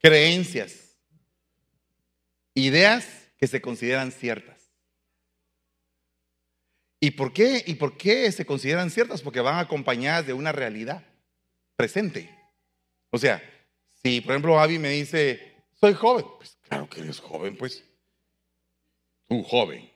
[0.00, 0.96] Creencias.
[2.54, 4.72] Ideas que se consideran ciertas.
[7.00, 7.62] ¿Y por qué?
[7.66, 9.20] ¿Y por qué se consideran ciertas?
[9.20, 11.04] Porque van acompañadas de una realidad
[11.76, 12.34] presente.
[13.10, 13.42] O sea,
[14.02, 17.84] si por ejemplo Avi me dice, soy joven, pues claro que eres joven, pues.
[19.28, 19.88] Tú joven,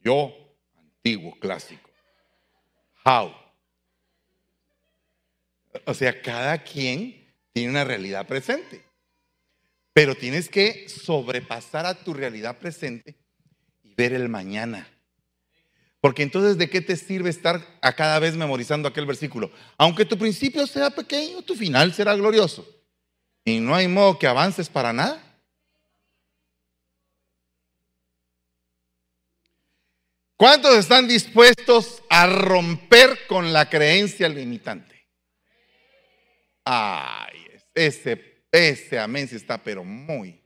[0.00, 0.32] yo
[0.74, 1.90] antiguo, clásico.
[3.04, 3.47] How?
[5.84, 8.82] O sea, cada quien tiene una realidad presente.
[9.92, 13.16] Pero tienes que sobrepasar a tu realidad presente
[13.82, 14.88] y ver el mañana.
[16.00, 19.50] Porque entonces, ¿de qué te sirve estar a cada vez memorizando aquel versículo?
[19.76, 22.66] Aunque tu principio sea pequeño, tu final será glorioso.
[23.44, 25.24] Y no hay modo que avances para nada.
[30.36, 34.97] ¿Cuántos están dispuestos a romper con la creencia limitante?
[36.70, 40.38] Ay, ese, ese amén sí está, pero muy.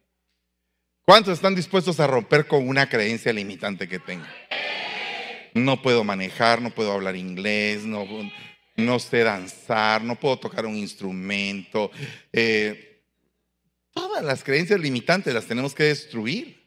[1.04, 4.30] ¿Cuántos están dispuestos a romper con una creencia limitante que tengan?
[5.52, 8.06] No puedo manejar, no puedo hablar inglés, no,
[8.76, 11.90] no sé danzar, no puedo tocar un instrumento.
[12.32, 13.02] Eh,
[13.92, 16.62] todas las creencias limitantes las tenemos que destruir.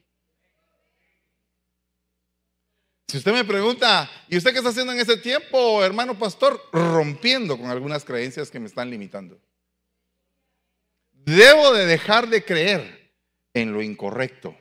[3.08, 6.60] Si usted me pregunta, ¿y usted qué está haciendo en ese tiempo, hermano pastor?
[6.74, 9.40] Rompiendo con algunas creencias que me están limitando.
[11.26, 13.12] Debo de dejar de creer
[13.56, 14.56] en lo incorrecto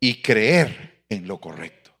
[0.00, 1.92] y creer en lo correcto.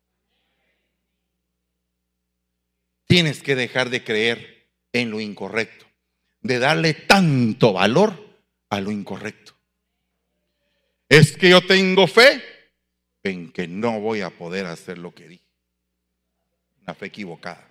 [3.06, 5.86] Tienes que dejar de creer en lo incorrecto,
[6.40, 8.12] de darle tanto valor
[8.70, 9.54] a lo incorrecto.
[11.08, 12.42] Es que yo tengo fe
[13.22, 15.44] en que no voy a poder hacer lo que dije.
[16.82, 17.70] Una fe equivocada.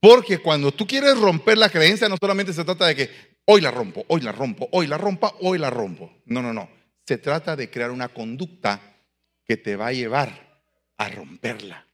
[0.00, 3.70] Porque cuando tú quieres romper la creencia, no solamente se trata de que hoy la
[3.70, 6.22] rompo, hoy la rompo, hoy la rompa, hoy la rompo.
[6.26, 6.68] No, no, no.
[7.06, 8.80] Se trata de crear una conducta
[9.44, 10.60] que te va a llevar
[10.96, 11.86] a romperla.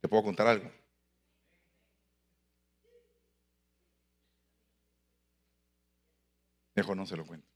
[0.00, 0.70] ¿Te puedo contar algo?
[6.74, 7.48] Mejor no se lo cuento.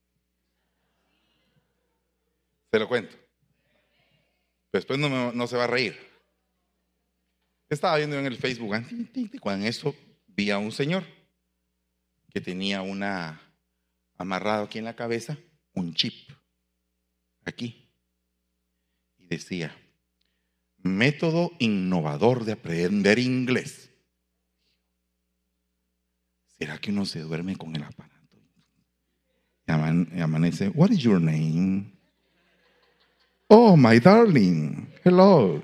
[2.71, 3.17] Se lo cuento.
[4.73, 6.08] Después no, no se va a reír.
[7.69, 8.85] Estaba viendo en el Facebook, ah,
[9.41, 9.95] cuando eso
[10.27, 11.05] vi a un señor
[12.31, 13.41] que tenía una
[14.17, 15.37] amarrado aquí en la cabeza
[15.75, 16.31] un chip
[17.45, 17.89] aquí
[19.19, 19.77] y decía
[20.79, 23.91] método innovador de aprender inglés.
[26.59, 28.37] ¿Será que uno se duerme con el aparato?
[29.67, 31.93] Y amanece, what is your name?
[33.49, 35.63] Oh, my darling, hello.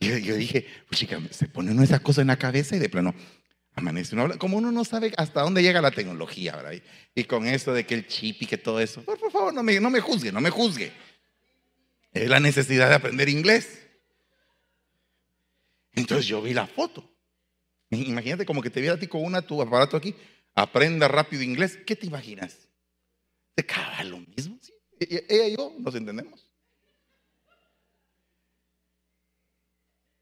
[0.00, 3.14] Yo, dije, pues chica, se pone uno esa cosa en la cabeza y de plano
[3.74, 4.38] amanece uno.
[4.38, 6.80] Como uno no sabe hasta dónde llega la tecnología, ¿verdad?
[7.14, 9.80] Y, con eso de que el chip y que todo eso, por, favor, no me,
[9.80, 10.92] no me juzgue, no me juzgue.
[12.12, 13.86] Es la necesidad de aprender inglés.
[15.94, 17.08] Entonces yo vi la foto.
[17.90, 20.14] Imagínate como que te viera a ti con una tu aparato aquí
[20.62, 22.68] aprenda rápido inglés, ¿qué te imaginas?
[23.54, 24.58] ¿Te caga lo mismo?
[24.98, 26.47] E, e, ella y yo nos entendemos.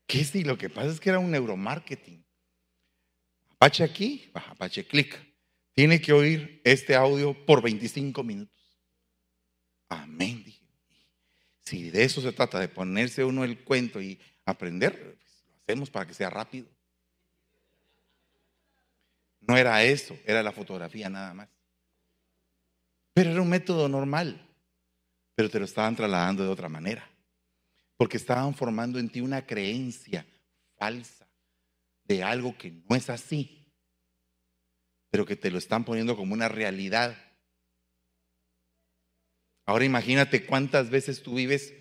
[0.07, 0.45] ¿Qué sí?
[0.45, 2.25] Lo que pasa es que era un neuromarketing.
[3.51, 5.19] Apache aquí, Apache clic.
[5.73, 8.55] Tiene que oír este audio por 25 minutos.
[9.89, 10.65] Amén, dije.
[11.61, 15.91] Si de eso se trata, de ponerse uno el cuento y aprender, pues lo hacemos
[15.91, 16.69] para que sea rápido.
[19.41, 21.49] No era eso, era la fotografía nada más.
[23.13, 24.47] Pero era un método normal,
[25.35, 27.09] pero te lo estaban trasladando de otra manera.
[27.97, 30.27] Porque estaban formando en ti una creencia
[30.79, 31.27] falsa
[32.05, 33.73] de algo que no es así,
[35.11, 37.17] pero que te lo están poniendo como una realidad.
[39.65, 41.75] Ahora imagínate cuántas veces tú vives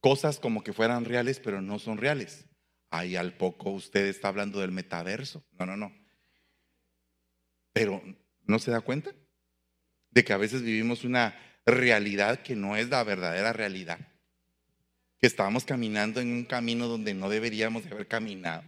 [0.00, 2.44] cosas como que fueran reales, pero no son reales.
[2.90, 5.44] Ahí al poco usted está hablando del metaverso.
[5.52, 5.92] No, no, no.
[7.72, 8.02] Pero
[8.44, 9.14] ¿no se da cuenta?
[10.10, 13.98] De que a veces vivimos una realidad que no es la verdadera realidad.
[15.20, 18.64] Que estamos caminando en un camino donde no deberíamos de haber caminado.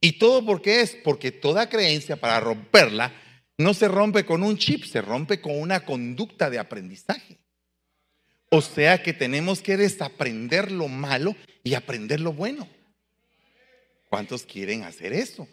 [0.00, 0.96] ¿Y todo por qué es?
[0.96, 3.12] Porque toda creencia para romperla
[3.56, 7.38] no se rompe con un chip, se rompe con una conducta de aprendizaje.
[8.50, 12.68] O sea que tenemos que desaprender lo malo y aprender lo bueno.
[14.08, 15.48] ¿Cuántos quieren hacer eso?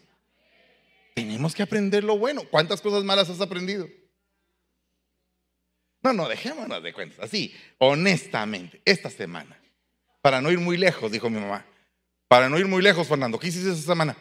[1.16, 2.44] Tenemos que aprender lo bueno.
[2.50, 3.88] ¿Cuántas cosas malas has aprendido?
[6.04, 7.20] No, no, dejémonos de cuentas.
[7.20, 9.60] Así, honestamente, esta semana,
[10.22, 11.66] para no ir muy lejos, dijo mi mamá,
[12.28, 14.18] para no ir muy lejos, Fernando, ¿qué hiciste esta semana?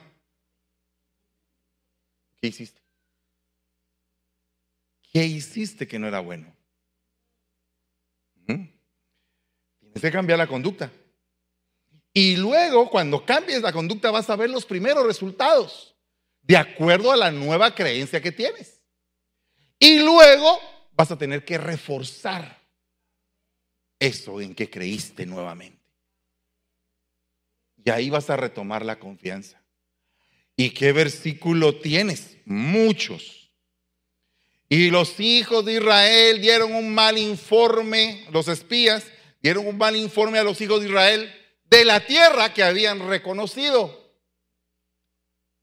[2.41, 2.81] ¿Qué hiciste?
[5.13, 6.55] ¿Qué hiciste que no era bueno?
[8.47, 10.91] Tienes que cambiar la conducta.
[12.13, 15.97] Y luego, cuando cambies la conducta, vas a ver los primeros resultados
[16.43, 18.81] de acuerdo a la nueva creencia que tienes.
[19.79, 20.61] Y luego
[20.93, 22.61] vas a tener que reforzar
[23.99, 25.81] eso en que creíste nuevamente.
[27.85, 29.63] Y ahí vas a retomar la confianza.
[30.57, 32.37] ¿Y qué versículo tienes?
[32.45, 33.51] Muchos.
[34.69, 39.07] Y los hijos de Israel dieron un mal informe, los espías
[39.43, 41.35] dieron un mal informe a los hijos de Israel
[41.65, 43.99] de la tierra que habían reconocido.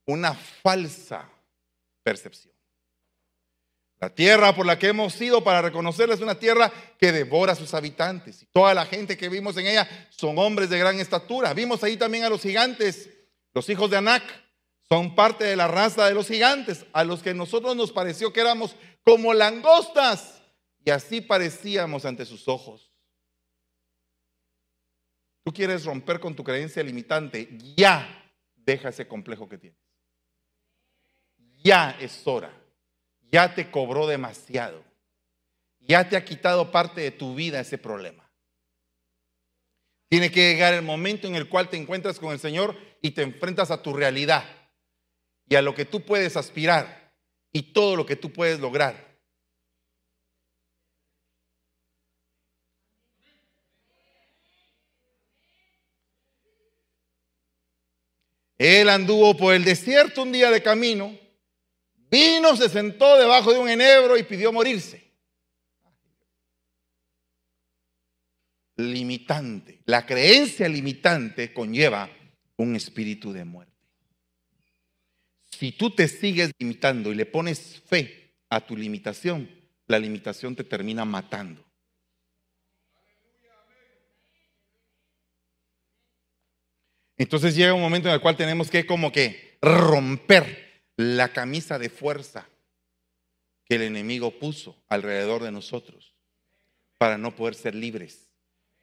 [0.06, 1.30] Una falsa
[2.02, 2.57] percepción.
[4.00, 7.56] La tierra por la que hemos ido para reconocerla es una tierra que devora a
[7.56, 8.42] sus habitantes.
[8.42, 11.52] Y toda la gente que vimos en ella son hombres de gran estatura.
[11.52, 13.10] Vimos ahí también a los gigantes,
[13.52, 14.22] los hijos de Anac.
[14.88, 18.40] Son parte de la raza de los gigantes, a los que nosotros nos pareció que
[18.40, 20.42] éramos como langostas.
[20.84, 22.92] Y así parecíamos ante sus ojos.
[25.42, 29.80] Tú quieres romper con tu creencia limitante, ya deja ese complejo que tienes.
[31.64, 32.52] Ya es hora
[33.30, 34.84] ya te cobró demasiado.
[35.80, 38.30] Ya te ha quitado parte de tu vida ese problema.
[40.08, 43.22] Tiene que llegar el momento en el cual te encuentras con el Señor y te
[43.22, 44.44] enfrentas a tu realidad
[45.48, 47.14] y a lo que tú puedes aspirar
[47.52, 49.08] y todo lo que tú puedes lograr.
[58.58, 61.16] Él anduvo por el desierto un día de camino
[62.10, 65.12] Vino, se sentó debajo de un enebro y pidió morirse.
[68.76, 69.80] Limitante.
[69.84, 72.08] La creencia limitante conlleva
[72.56, 73.72] un espíritu de muerte.
[75.50, 79.50] Si tú te sigues limitando y le pones fe a tu limitación,
[79.86, 81.64] la limitación te termina matando.
[87.16, 90.67] Entonces llega un momento en el cual tenemos que como que romper
[90.98, 92.48] la camisa de fuerza
[93.64, 96.16] que el enemigo puso alrededor de nosotros
[96.98, 98.26] para no poder ser libres.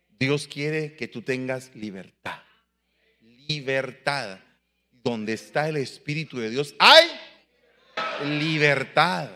[0.07, 2.41] Dios quiere que tú tengas libertad.
[3.20, 4.39] Libertad.
[4.91, 7.05] Donde está el Espíritu de Dios hay
[8.39, 9.30] libertad.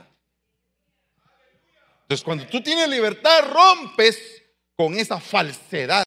[2.03, 4.41] Entonces cuando tú tienes libertad rompes
[4.75, 6.05] con esa falsedad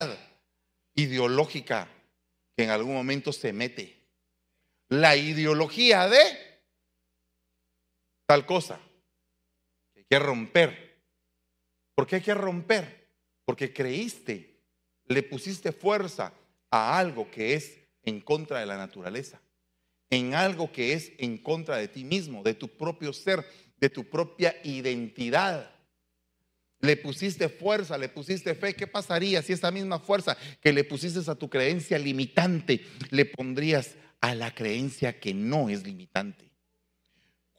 [0.94, 1.86] ideológica
[2.56, 3.94] que en algún momento se mete.
[4.88, 6.51] La ideología de
[8.26, 8.80] tal cosa.
[9.96, 11.00] Hay que romper.
[11.94, 13.08] ¿Por qué hay que romper?
[13.44, 14.58] Porque creíste,
[15.06, 16.32] le pusiste fuerza
[16.70, 19.40] a algo que es en contra de la naturaleza,
[20.10, 23.46] en algo que es en contra de ti mismo, de tu propio ser,
[23.78, 25.70] de tu propia identidad.
[26.80, 28.74] Le pusiste fuerza, le pusiste fe.
[28.74, 33.94] ¿Qué pasaría si esa misma fuerza que le pusiste a tu creencia limitante le pondrías
[34.20, 36.51] a la creencia que no es limitante?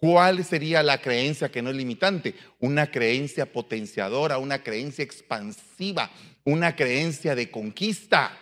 [0.04, 2.36] ¿Cuál sería la creencia que no es limitante?
[2.60, 6.12] Una creencia potenciadora, una creencia expansiva,
[6.43, 8.38] una creencia de conquista.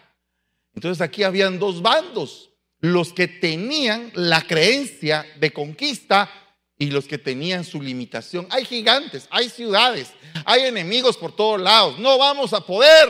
[0.74, 2.50] Entonces aquí habían dos bandos,
[2.80, 6.32] los que tenían la creencia de conquista
[6.80, 8.48] y los que tenían su limitación.
[8.50, 10.14] Hay gigantes, hay ciudades,
[10.46, 12.00] hay enemigos por todos lados.
[12.00, 13.08] No vamos a poder.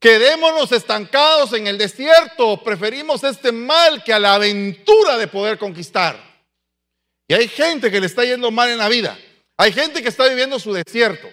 [0.00, 2.60] Quedémonos estancados en el desierto.
[2.64, 6.33] Preferimos este mal que a la aventura de poder conquistar.
[7.26, 9.18] Y hay gente que le está yendo mal en la vida.
[9.56, 11.28] Hay gente que está viviendo su desierto.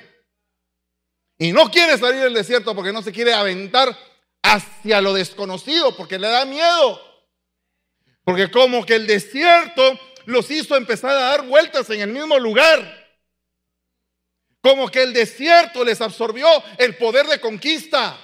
[1.37, 3.97] Y no quiere salir del desierto porque no se quiere aventar
[4.43, 7.01] hacia lo desconocido, porque le da miedo.
[8.23, 12.99] Porque como que el desierto los hizo empezar a dar vueltas en el mismo lugar.
[14.61, 18.17] Como que el desierto les absorbió el poder de conquista.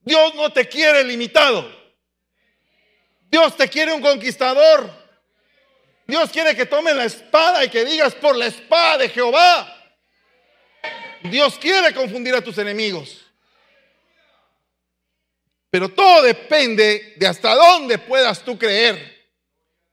[0.00, 1.70] Dios no te quiere limitado.
[3.30, 5.07] Dios te quiere un conquistador.
[6.08, 9.74] Dios quiere que tomes la espada y que digas por la espada de Jehová.
[11.24, 13.26] Dios quiere confundir a tus enemigos.
[15.70, 19.18] Pero todo depende de hasta dónde puedas tú creer.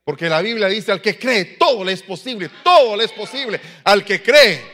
[0.04, 3.60] Porque la Biblia dice, al que cree, todo le es posible, todo le es posible
[3.84, 4.64] al que cree.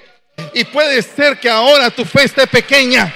[0.55, 3.13] Y puede ser que ahora tu fe esté pequeña,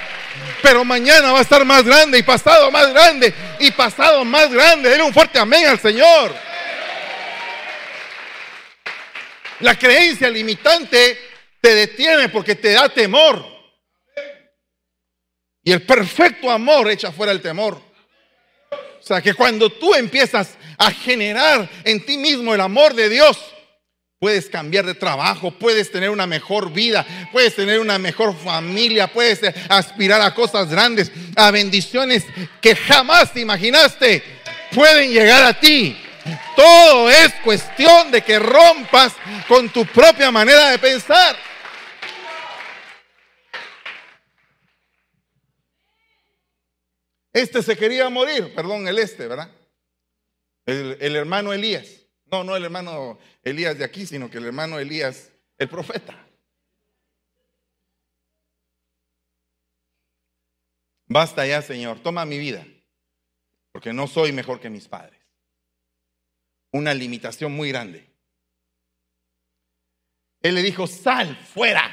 [0.63, 4.89] pero mañana va a estar más grande y pasado más grande y pasado más grande.
[4.89, 6.35] Dele un fuerte amén al Señor.
[9.61, 11.19] La creencia limitante
[11.61, 13.45] te detiene porque te da temor.
[15.63, 17.81] Y el perfecto amor echa fuera el temor.
[18.71, 23.39] O sea que cuando tú empiezas a generar en ti mismo el amor de Dios,
[24.19, 29.41] puedes cambiar de trabajo, puedes tener una mejor vida, puedes tener una mejor familia, puedes
[29.69, 32.25] aspirar a cosas grandes, a bendiciones
[32.61, 34.23] que jamás te imaginaste,
[34.73, 35.97] pueden llegar a ti
[36.55, 39.15] todo es cuestión de que rompas
[39.49, 41.37] con tu propia manera de pensar.
[47.33, 49.51] Este se quería morir, perdón, el este, ¿verdad?
[50.65, 52.07] El, el hermano Elías.
[52.27, 56.27] No, no el hermano Elías de aquí, sino que el hermano Elías, el profeta.
[61.09, 62.67] Basta ya, Señor, toma mi vida,
[63.71, 65.16] porque no soy mejor que mis padres.
[66.77, 68.07] Una limitación muy grande.
[70.43, 71.91] Él le dijo, sal fuera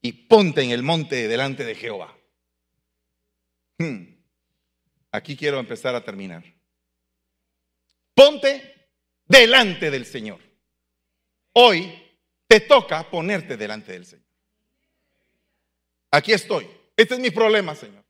[0.00, 2.16] y ponte en el monte delante de Jehová.
[3.78, 4.04] Hmm.
[5.10, 6.44] Aquí quiero empezar a terminar.
[8.14, 8.90] Ponte
[9.24, 10.40] delante del Señor.
[11.52, 11.92] Hoy
[12.46, 14.26] te toca ponerte delante del Señor.
[16.12, 16.70] Aquí estoy.
[16.96, 18.04] Este es mi problema, Señor.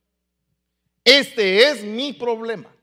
[1.02, 2.75] Este es mi problema.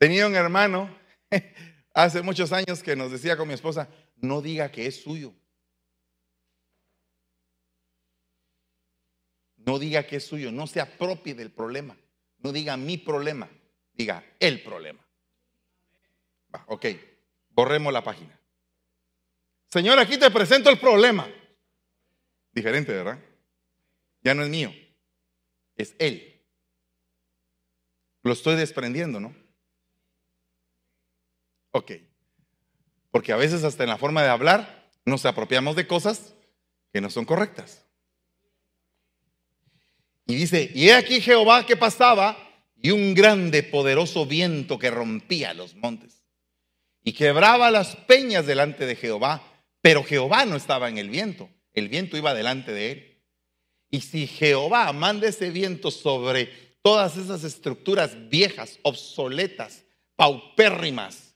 [0.00, 0.88] Tenía un hermano
[1.94, 3.86] hace muchos años que nos decía con mi esposa,
[4.16, 5.34] no diga que es suyo.
[9.58, 11.98] No diga que es suyo, no se apropie del problema.
[12.38, 13.50] No diga mi problema,
[13.92, 15.06] diga el problema.
[16.68, 16.86] ok,
[17.50, 18.40] borremos la página.
[19.66, 21.28] Señor, aquí te presento el problema.
[22.52, 23.22] Diferente, ¿verdad?
[24.22, 24.72] Ya no es mío,
[25.76, 26.42] es Él.
[28.22, 29.39] Lo estoy desprendiendo, ¿no?
[31.72, 31.92] Ok.
[33.10, 36.34] Porque a veces hasta en la forma de hablar nos apropiamos de cosas
[36.92, 37.84] que no son correctas.
[40.26, 42.36] Y dice, y he aquí Jehová que pasaba
[42.80, 46.22] y un grande poderoso viento que rompía los montes
[47.02, 49.42] y quebraba las peñas delante de Jehová,
[49.80, 53.22] pero Jehová no estaba en el viento, el viento iba delante de él.
[53.90, 56.46] Y si Jehová manda ese viento sobre
[56.82, 59.82] todas esas estructuras viejas, obsoletas,
[60.14, 61.29] paupérrimas,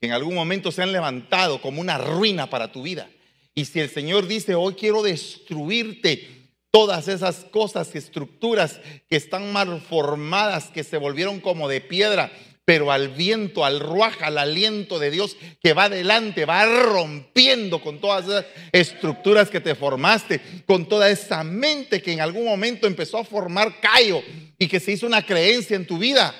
[0.00, 3.08] que en algún momento se han levantado como una ruina para tu vida,
[3.54, 6.40] y si el Señor dice, hoy quiero destruirte,
[6.70, 12.30] todas esas cosas, estructuras que están mal formadas, que se volvieron como de piedra,
[12.64, 18.00] pero al viento, al ruaja, al aliento de Dios que va adelante, va rompiendo con
[18.00, 23.18] todas esas estructuras que te formaste, con toda esa mente que en algún momento empezó
[23.18, 24.22] a formar callo
[24.56, 26.32] y que se hizo una creencia en tu vida.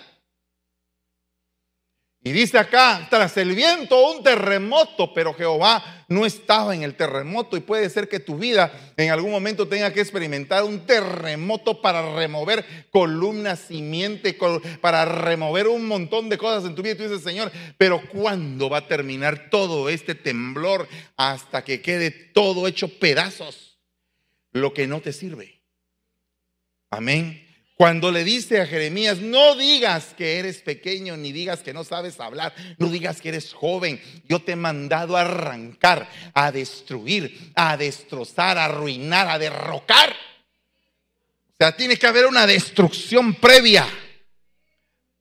[2.23, 7.57] Y dice acá, tras el viento un terremoto, pero Jehová no estaba en el terremoto
[7.57, 12.15] y puede ser que tu vida en algún momento tenga que experimentar un terremoto para
[12.15, 14.37] remover columnas, simiente,
[14.83, 16.93] para remover un montón de cosas en tu vida.
[16.93, 22.11] Y tú dices, Señor, pero ¿cuándo va a terminar todo este temblor hasta que quede
[22.11, 23.79] todo hecho pedazos?
[24.53, 25.63] Lo que no te sirve.
[26.91, 27.50] Amén.
[27.81, 32.21] Cuando le dice a Jeremías, no digas que eres pequeño, ni digas que no sabes
[32.21, 33.99] hablar, no digas que eres joven.
[34.29, 40.11] Yo te he mandado a arrancar, a destruir, a destrozar, a arruinar, a derrocar.
[40.11, 43.89] O sea, tiene que haber una destrucción previa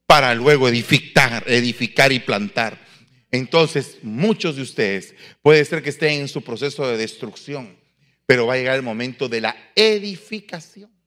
[0.06, 2.78] para luego edificar, edificar y plantar.
[3.32, 7.80] Entonces, muchos de ustedes puede ser que estén en su proceso de destrucción,
[8.26, 10.99] pero va a llegar el momento de la edificación.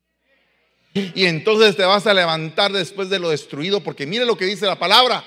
[1.14, 4.66] Y entonces te vas a levantar después de lo destruido, porque mire lo que dice
[4.66, 5.24] la palabra.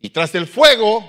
[0.00, 1.04] Y tras el fuego,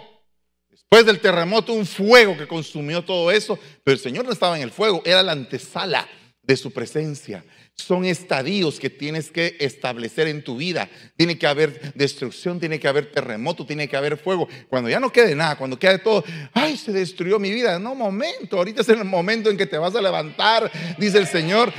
[0.70, 4.64] después del terremoto, un fuego que consumió todo eso, pero el Señor no estaba en
[4.64, 6.08] el fuego, era la antesala
[6.42, 7.46] de su presencia.
[7.80, 10.90] Son estadios que tienes que establecer en tu vida.
[11.16, 14.50] Tiene que haber destrucción, tiene que haber terremoto, tiene que haber fuego.
[14.68, 17.80] Cuando ya no quede nada, cuando quede todo, ay, se destruyó mi vida.
[17.80, 21.72] No, momento, ahorita es el momento en que te vas a levantar, dice el Señor.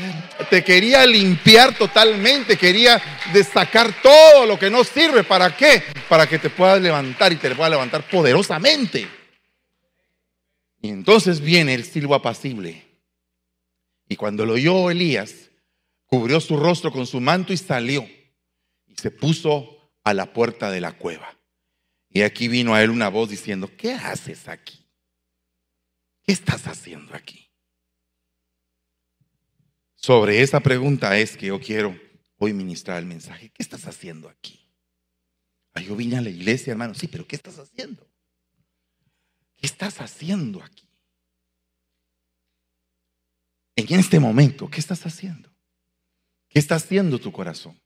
[0.48, 3.00] Te quería limpiar totalmente, quería
[3.34, 5.22] destacar todo lo que no sirve.
[5.22, 5.82] ¿Para qué?
[6.08, 9.06] Para que te puedas levantar y te puedas levantar poderosamente.
[10.80, 12.86] Y entonces viene el silbo apacible.
[14.08, 15.49] Y cuando lo oyó Elías,
[16.10, 18.06] cubrió su rostro con su manto y salió
[18.86, 21.38] y se puso a la puerta de la cueva.
[22.08, 24.84] Y aquí vino a él una voz diciendo, ¿qué haces aquí?
[26.22, 27.48] ¿Qué estás haciendo aquí?
[29.94, 31.96] Sobre esa pregunta es que yo quiero
[32.38, 33.50] hoy ministrar el mensaje.
[33.50, 34.56] ¿Qué estás haciendo aquí?
[35.86, 36.94] yo vine a la iglesia, hermano.
[36.94, 38.06] Sí, pero ¿qué estás haciendo?
[39.56, 40.86] ¿Qué estás haciendo aquí?
[43.76, 45.49] En este momento, ¿qué estás haciendo?
[46.50, 47.80] ¿Qué está haciendo tu corazón?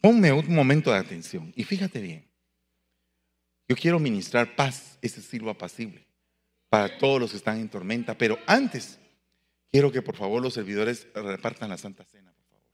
[0.00, 2.30] Ponme un momento de atención y fíjate bien.
[3.68, 6.06] Yo quiero ministrar paz, ese sirvo apacible,
[6.68, 9.00] para todos los que están en tormenta, pero antes
[9.72, 12.70] quiero que por favor los servidores repartan la Santa Cena, por favor.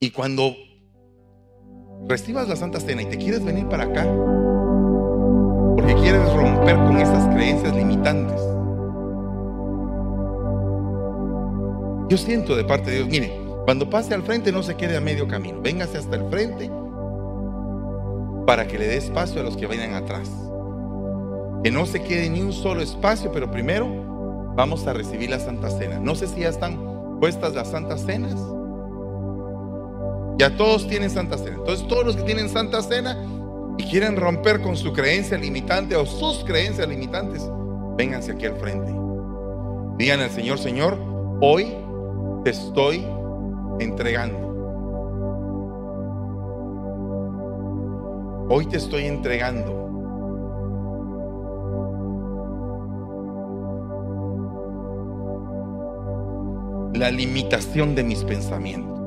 [0.00, 0.56] Y cuando
[2.08, 4.04] recibas la Santa Cena y te quieres venir para acá,
[5.76, 8.53] porque quieres romper con esas creencias limitantes.
[12.08, 15.00] Yo siento de parte de Dios, mire, cuando pase al frente no se quede a
[15.00, 16.70] medio camino, véngase hasta el frente
[18.46, 20.30] para que le dé espacio a los que vayan atrás.
[21.62, 23.88] Que no se quede ni un solo espacio, pero primero
[24.54, 25.98] vamos a recibir la Santa Cena.
[25.98, 26.78] No sé si ya están
[27.20, 28.34] puestas las Santas Cenas.
[30.36, 31.56] Ya todos tienen Santa Cena.
[31.56, 33.16] Entonces todos los que tienen Santa Cena
[33.78, 37.42] y quieren romper con su creencia limitante o sus creencias limitantes,
[37.96, 38.92] vénganse aquí al frente.
[39.96, 40.98] Digan al Señor, Señor,
[41.40, 41.83] hoy
[42.44, 43.02] te estoy
[43.80, 44.38] entregando.
[48.50, 49.80] Hoy te estoy entregando
[56.94, 59.03] la limitación de mis pensamientos.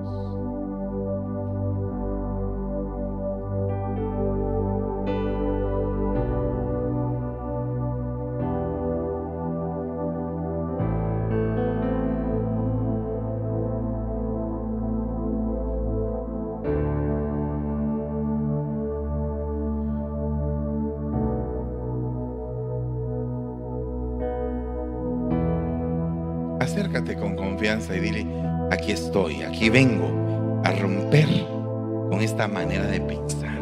[29.70, 31.28] Vengo a romper
[32.10, 33.58] con esta manera de pensar.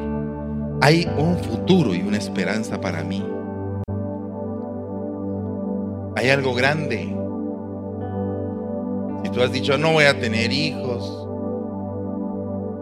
[0.81, 3.25] Hay un futuro y una esperanza para mí.
[6.15, 7.13] Hay algo grande.
[9.23, 11.27] Si tú has dicho, no voy a tener hijos,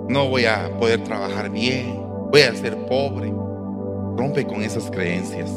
[0.09, 1.99] no voy a poder trabajar bien,
[2.31, 3.33] voy a ser pobre,
[4.17, 5.49] rompe con esas creencias.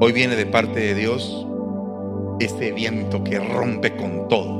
[0.00, 1.46] Hoy viene de parte de Dios
[2.40, 4.57] ese viento que rompe con todo.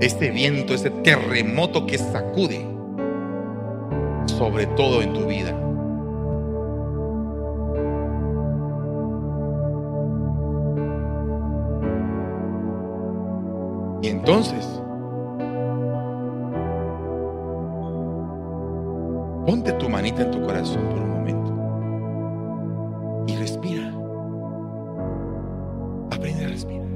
[0.00, 2.74] Ese viento, ese terremoto que sacude
[4.26, 5.50] sobre todo en tu vida.
[14.02, 14.66] Y entonces,
[19.46, 21.52] ponte tu manita en tu corazón por un momento
[23.26, 23.92] y respira.
[26.10, 26.88] Aprende a respirar.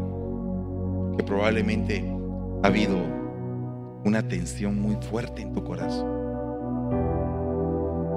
[1.09, 2.18] Porque probablemente
[2.63, 2.97] ha habido
[4.05, 6.07] una tensión muy fuerte en tu corazón.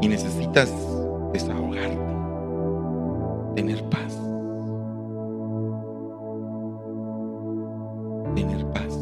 [0.02, 0.74] Y necesitas
[1.32, 1.98] desahogarte,
[3.56, 4.20] tener paz.
[8.36, 9.00] Tener paz.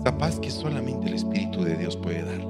[0.00, 2.46] Esa paz que solamente el Espíritu de Dios puede dar.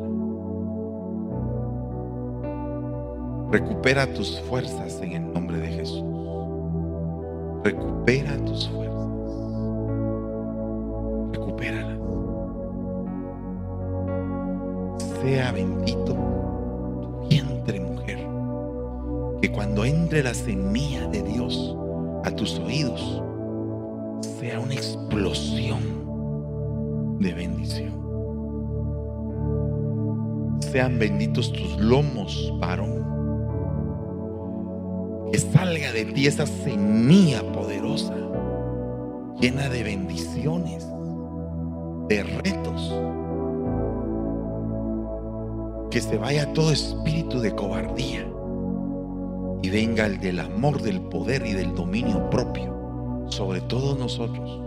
[3.50, 6.04] Recupera tus fuerzas en el nombre de Jesús.
[7.64, 9.17] Recupera tus fuerzas.
[15.22, 18.18] Sea bendito tu vientre, mujer.
[19.42, 21.76] Que cuando entre la semilla de Dios
[22.24, 23.22] a tus oídos,
[24.38, 25.80] sea una explosión
[27.18, 27.98] de bendición.
[30.60, 33.08] Sean benditos tus lomos, varón
[35.32, 38.14] que salga de ti esa semilla poderosa,
[39.40, 40.86] llena de bendiciones,
[42.08, 42.94] de retos.
[45.90, 48.26] Que se vaya todo espíritu de cobardía
[49.62, 54.62] y venga el del amor, del poder y del dominio propio sobre todos nosotros.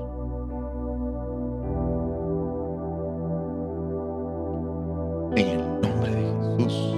[5.35, 6.90] En el nombre de Jesús,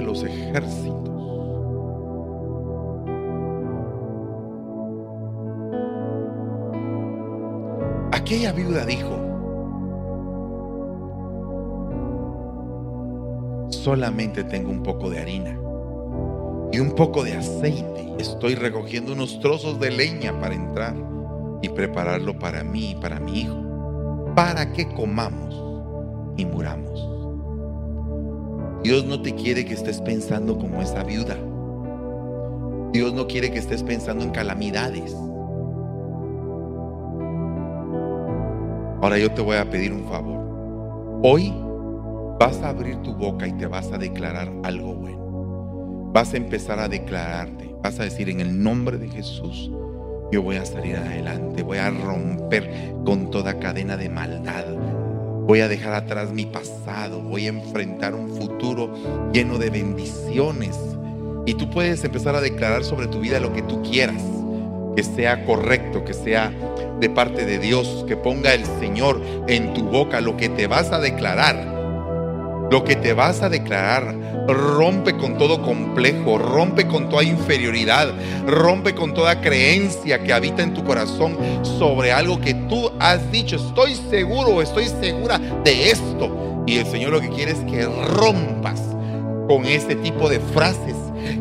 [0.00, 1.10] los ejércitos.
[8.12, 9.10] Aquella viuda dijo,
[13.70, 15.58] solamente tengo un poco de harina
[16.72, 18.12] y un poco de aceite.
[18.18, 20.94] Estoy recogiendo unos trozos de leña para entrar
[21.62, 23.56] y prepararlo para mí y para mi hijo,
[24.34, 25.54] para que comamos
[26.36, 27.19] y muramos.
[28.82, 31.36] Dios no te quiere que estés pensando como esa viuda.
[32.92, 35.14] Dios no quiere que estés pensando en calamidades.
[39.02, 41.20] Ahora yo te voy a pedir un favor.
[41.22, 41.52] Hoy
[42.38, 46.10] vas a abrir tu boca y te vas a declarar algo bueno.
[46.12, 47.74] Vas a empezar a declararte.
[47.82, 49.70] Vas a decir en el nombre de Jesús,
[50.32, 51.62] yo voy a salir adelante.
[51.62, 54.64] Voy a romper con toda cadena de maldad.
[55.50, 58.94] Voy a dejar atrás mi pasado, voy a enfrentar un futuro
[59.32, 60.78] lleno de bendiciones.
[61.44, 64.22] Y tú puedes empezar a declarar sobre tu vida lo que tú quieras,
[64.94, 66.52] que sea correcto, que sea
[67.00, 70.92] de parte de Dios, que ponga el Señor en tu boca lo que te vas
[70.92, 71.69] a declarar
[72.70, 74.14] lo que te vas a declarar
[74.46, 78.12] rompe con todo complejo, rompe con toda inferioridad,
[78.46, 83.56] rompe con toda creencia que habita en tu corazón sobre algo que tú has dicho.
[83.56, 86.64] Estoy seguro, estoy segura de esto.
[86.66, 88.80] Y el Señor lo que quiere es que rompas
[89.48, 90.94] con ese tipo de frases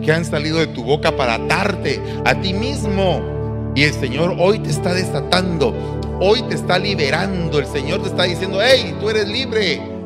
[0.03, 3.21] que han salido de tu boca para atarte a ti mismo.
[3.75, 5.73] Y el Señor hoy te está desatando,
[6.19, 7.59] hoy te está liberando.
[7.59, 9.98] El Señor te está diciendo, hey, tú eres libre.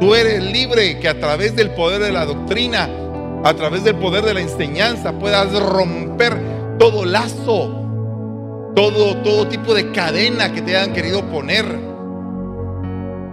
[0.00, 2.88] Tú eres libre que a través del poder de la doctrina,
[3.44, 6.36] a través del poder de la enseñanza, puedas romper
[6.78, 11.64] todo lazo, todo, todo tipo de cadena que te hayan querido poner.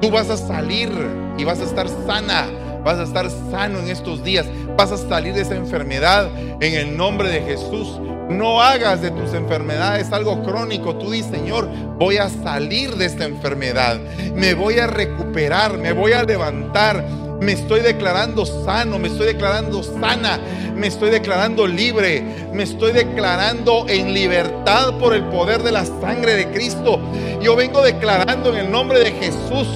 [0.02, 0.92] Tú vas a salir
[1.38, 2.48] y vas a estar sana,
[2.84, 4.46] vas a estar sano en estos días,
[4.78, 8.00] vas a salir de esa enfermedad en el nombre de Jesús.
[8.32, 10.96] No hagas de tus enfermedades algo crónico.
[10.96, 11.68] Tú dices, Señor,
[11.98, 14.00] voy a salir de esta enfermedad.
[14.34, 17.06] Me voy a recuperar, me voy a levantar.
[17.42, 20.40] Me estoy declarando sano, me estoy declarando sana,
[20.76, 22.24] me estoy declarando libre,
[22.54, 27.00] me estoy declarando en libertad por el poder de la sangre de Cristo.
[27.42, 29.68] Yo vengo declarando en el nombre de Jesús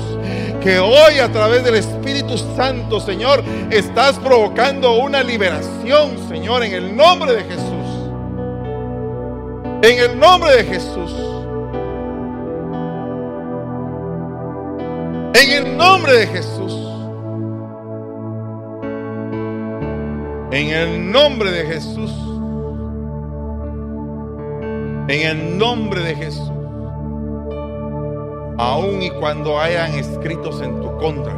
[0.62, 6.96] que hoy a través del Espíritu Santo, Señor, estás provocando una liberación, Señor, en el
[6.96, 7.75] nombre de Jesús.
[9.88, 11.14] En el nombre de Jesús.
[15.36, 16.74] En el nombre de Jesús.
[20.50, 22.12] En el nombre de Jesús.
[25.08, 26.52] En el nombre de Jesús.
[28.58, 31.36] Aun y cuando hayan escritos en tu contra.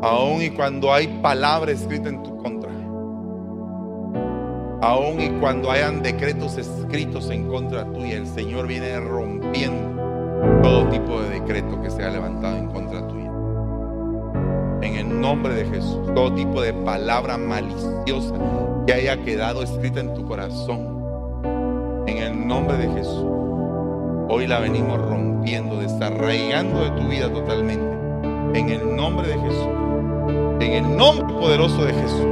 [0.00, 2.65] Aun y cuando hay palabras escritas en tu contra
[4.80, 9.96] aun y cuando hayan decretos escritos en contra tuya, el Señor viene rompiendo
[10.62, 13.30] todo tipo de decreto que se ha levantado en contra tuya.
[14.82, 18.34] En el nombre de Jesús, todo tipo de palabra maliciosa
[18.86, 20.94] que haya quedado escrita en tu corazón.
[22.06, 23.24] En el nombre de Jesús,
[24.28, 27.96] hoy la venimos rompiendo, desarraigando de tu vida totalmente.
[28.54, 29.68] En el nombre de Jesús,
[30.60, 32.26] en el nombre poderoso de Jesús.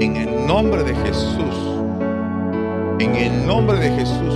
[0.00, 1.78] En el nombre de Jesús.
[2.98, 4.34] En el nombre de Jesús.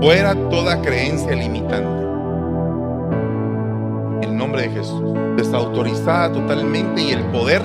[0.00, 2.02] Fuera toda creencia limitante.
[4.22, 5.14] En el nombre de Jesús.
[5.36, 7.62] Desautorizada totalmente y el poder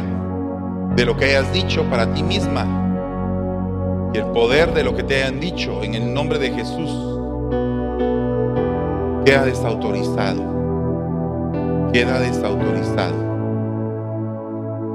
[0.95, 2.65] de lo que hayas dicho para ti misma.
[4.13, 6.91] Y el poder de lo que te hayan dicho en el nombre de Jesús.
[9.26, 10.43] Queda desautorizado.
[11.91, 13.36] Queda desautorizado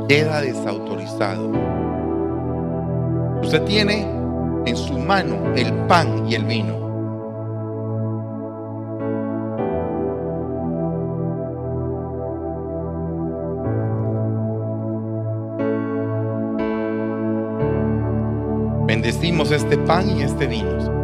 [0.08, 1.50] queda desautorizado.
[3.42, 4.06] Usted tiene
[4.66, 6.80] en su mano el pan y el vino.
[18.86, 21.02] Bendecimos este pan y este vino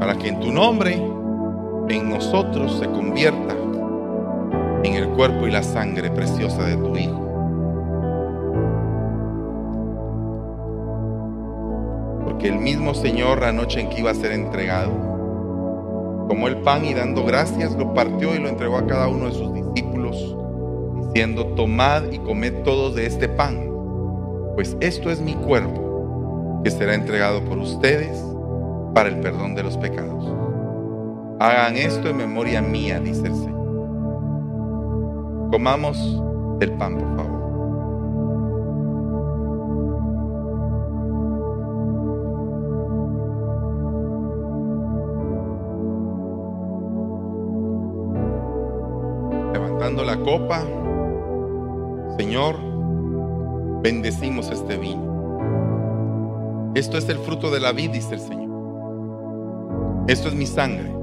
[0.00, 0.94] para que en tu nombre,
[1.88, 3.54] en nosotros, se convierta
[4.82, 7.29] en el cuerpo y la sangre preciosa de tu Hijo.
[12.40, 14.90] Que el mismo Señor la noche en que iba a ser entregado,
[16.28, 19.32] tomó el pan y dando gracias lo partió y lo entregó a cada uno de
[19.32, 20.36] sus discípulos,
[21.06, 23.70] diciendo, tomad y comed todos de este pan,
[24.54, 28.24] pues esto es mi cuerpo, que será entregado por ustedes
[28.94, 30.24] para el perdón de los pecados.
[31.40, 33.60] Hagan esto en memoria mía, dice el Señor.
[35.50, 36.22] Comamos
[36.60, 37.39] el pan, por favor.
[50.24, 50.64] Copa,
[52.16, 52.56] Señor,
[53.82, 55.10] bendecimos este vino.
[56.74, 58.50] Esto es el fruto de la vida, dice el Señor.
[60.08, 60.94] Esto es mi sangre.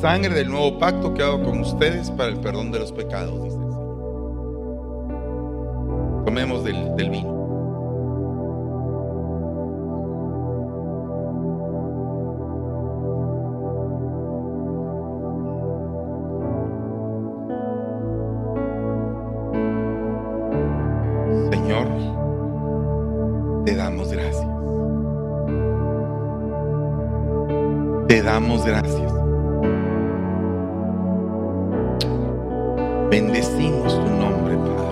[0.00, 3.56] Sangre del nuevo pacto que hago con ustedes para el perdón de los pecados, dice
[3.56, 3.80] el Señor.
[6.24, 7.39] Tomemos del, del vino.
[23.80, 24.46] damos gracias.
[28.08, 29.12] Te damos gracias.
[33.10, 34.90] Bendecimos tu nombre, Padre.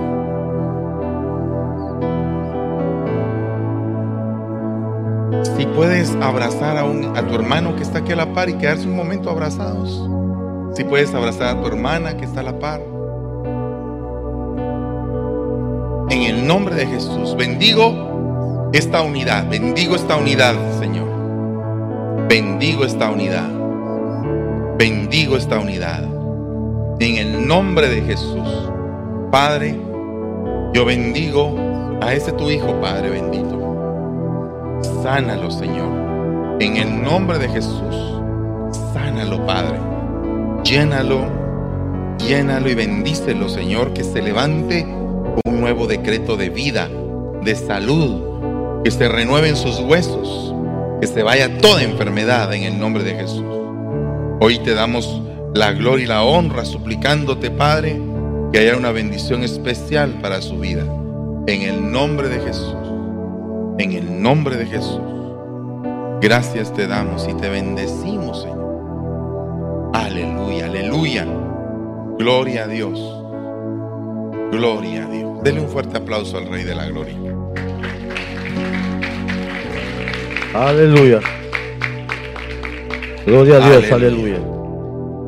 [5.57, 8.55] Si puedes abrazar a, un, a tu hermano que está aquí a la par y
[8.55, 10.09] quedarse un momento abrazados.
[10.75, 12.81] Si puedes abrazar a tu hermana que está a la par.
[16.11, 18.08] En el nombre de Jesús, bendigo
[18.73, 21.09] esta unidad, bendigo esta unidad, Señor.
[22.29, 23.49] Bendigo esta unidad.
[24.77, 26.05] Bendigo esta unidad.
[27.01, 28.71] En el nombre de Jesús.
[29.31, 29.75] Padre,
[30.75, 31.57] yo bendigo
[32.03, 33.49] a ese tu Hijo, Padre bendito.
[35.03, 36.59] Sánalo, Señor.
[36.61, 38.21] En el nombre de Jesús.
[38.93, 39.79] Sánalo, Padre.
[40.63, 41.25] Llénalo,
[42.19, 44.85] llénalo y bendícelo, Señor, que se levante
[45.47, 46.91] un nuevo decreto de vida,
[47.43, 48.28] de salud,
[48.89, 50.55] que se renueven sus huesos,
[51.03, 53.45] que se vaya toda enfermedad en el nombre de Jesús.
[54.41, 55.21] Hoy te damos
[55.55, 58.01] la gloria y la honra suplicándote, Padre,
[58.51, 60.85] que haya una bendición especial para su vida.
[61.47, 62.79] En el nombre de Jesús.
[63.77, 65.03] En el nombre de Jesús.
[66.23, 69.91] Gracias te damos y te bendecimos, Señor.
[69.93, 71.27] Aleluya, aleluya.
[72.19, 72.99] Gloria a Dios.
[74.51, 75.43] Gloria a Dios.
[75.43, 77.38] Dele un fuerte aplauso al Rey de la Gloria.
[80.55, 81.21] Aleluya.
[83.27, 84.39] Gloria a Dios, aleluya.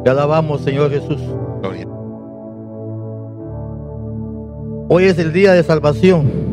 [0.03, 1.21] Te alabamos, Señor Jesús.
[1.61, 1.87] Gloria.
[4.89, 6.51] Hoy es el día de salvación.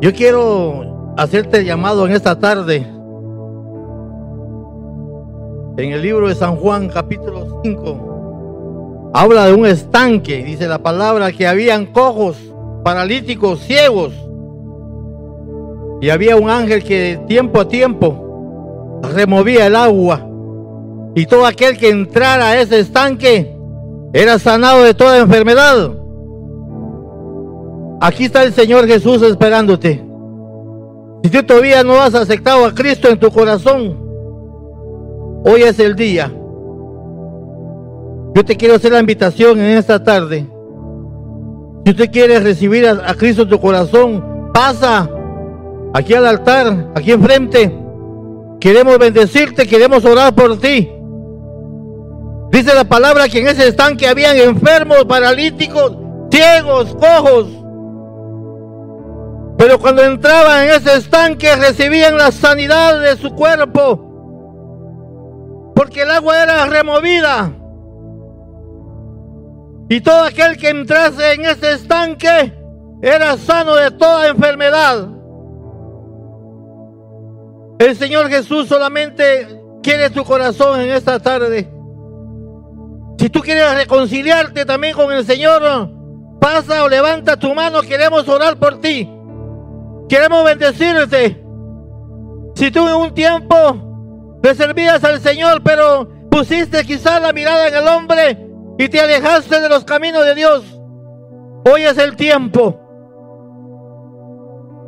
[0.00, 2.86] Yo quiero hacerte llamado en esta tarde.
[5.76, 11.32] En el libro de San Juan, capítulo 5, habla de un estanque, dice la palabra,
[11.32, 12.36] que habían cojos,
[12.84, 14.23] paralíticos, ciegos.
[16.04, 20.20] Y había un ángel que tiempo a tiempo removía el agua.
[21.14, 23.56] Y todo aquel que entrara a ese estanque
[24.12, 25.92] era sanado de toda enfermedad.
[28.02, 30.04] Aquí está el Señor Jesús esperándote.
[31.22, 33.98] Si tú todavía no has aceptado a Cristo en tu corazón,
[35.46, 36.30] hoy es el día.
[38.34, 40.46] Yo te quiero hacer la invitación en esta tarde.
[41.86, 45.08] Si usted quiere recibir a, a Cristo en tu corazón, pasa
[45.94, 47.72] aquí al altar, aquí enfrente.
[48.60, 50.90] Queremos bendecirte, queremos orar por ti.
[52.50, 55.96] Dice la palabra que en ese estanque habían enfermos, paralíticos,
[56.30, 57.46] ciegos, cojos.
[59.56, 64.10] Pero cuando entraban en ese estanque recibían la sanidad de su cuerpo.
[65.76, 67.52] Porque el agua era removida.
[69.88, 72.52] Y todo aquel que entrase en ese estanque
[73.02, 75.13] era sano de toda enfermedad.
[77.78, 81.70] El Señor Jesús solamente quiere tu corazón en esta tarde.
[83.18, 85.62] Si tú quieres reconciliarte también con el Señor,
[86.40, 89.10] pasa o levanta tu mano, queremos orar por ti.
[90.08, 91.42] Queremos bendecirte.
[92.54, 97.74] Si tú en un tiempo le servías al Señor, pero pusiste quizás la mirada en
[97.74, 98.48] el hombre
[98.78, 100.80] y te alejaste de los caminos de Dios,
[101.64, 102.80] hoy es el tiempo.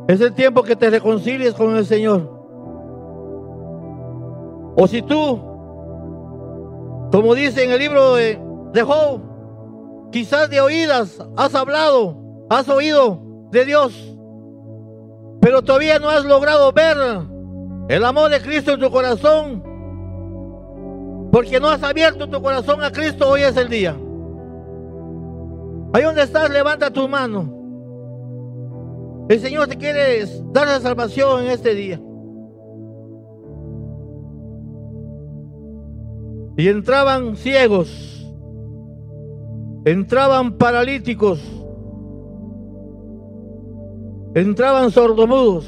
[0.08, 2.35] Es el tiempo que te reconcilies con el Señor.
[4.76, 5.40] O si tú,
[7.10, 8.38] como dice en el libro de,
[8.72, 9.20] de Job,
[10.12, 12.16] quizás de oídas has hablado,
[12.50, 13.20] has oído
[13.50, 14.16] de Dios,
[15.40, 16.96] pero todavía no has logrado ver
[17.88, 19.62] el amor de Cristo en tu corazón,
[21.32, 23.96] porque no has abierto tu corazón a Cristo, hoy es el día.
[25.92, 27.54] Ahí donde estás, levanta tu mano.
[29.28, 32.00] El Señor te quiere dar la salvación en este día.
[36.56, 38.26] Y entraban ciegos,
[39.84, 41.40] entraban paralíticos,
[44.34, 45.66] entraban sordomudos.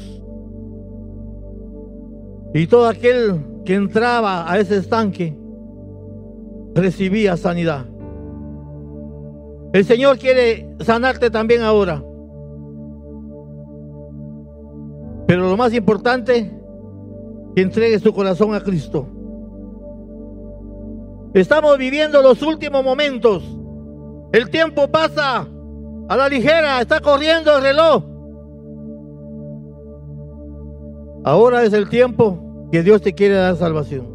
[2.53, 5.37] Y todo aquel que entraba a ese estanque
[6.73, 7.85] recibía sanidad.
[9.71, 12.03] El Señor quiere sanarte también ahora.
[15.27, 16.51] Pero lo más importante,
[17.55, 19.07] que entregues tu corazón a Cristo.
[21.33, 23.43] Estamos viviendo los últimos momentos.
[24.31, 25.47] El tiempo pasa
[26.07, 28.03] a la ligera, está corriendo el reloj.
[31.23, 34.07] Ahora es el tiempo que Dios te quiere dar salvación.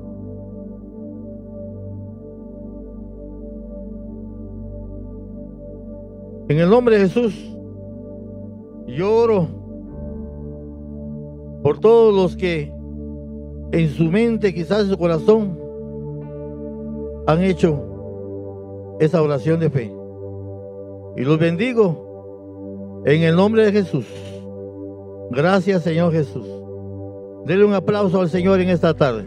[6.48, 7.34] En el nombre de Jesús,
[8.86, 9.48] yo oro
[11.62, 12.72] por todos los que
[13.72, 15.63] en su mente, quizás en su corazón,
[17.26, 19.92] han hecho esa oración de fe.
[21.16, 24.06] Y los bendigo en el nombre de Jesús.
[25.30, 26.46] Gracias Señor Jesús.
[27.46, 29.26] Dele un aplauso al Señor en esta tarde.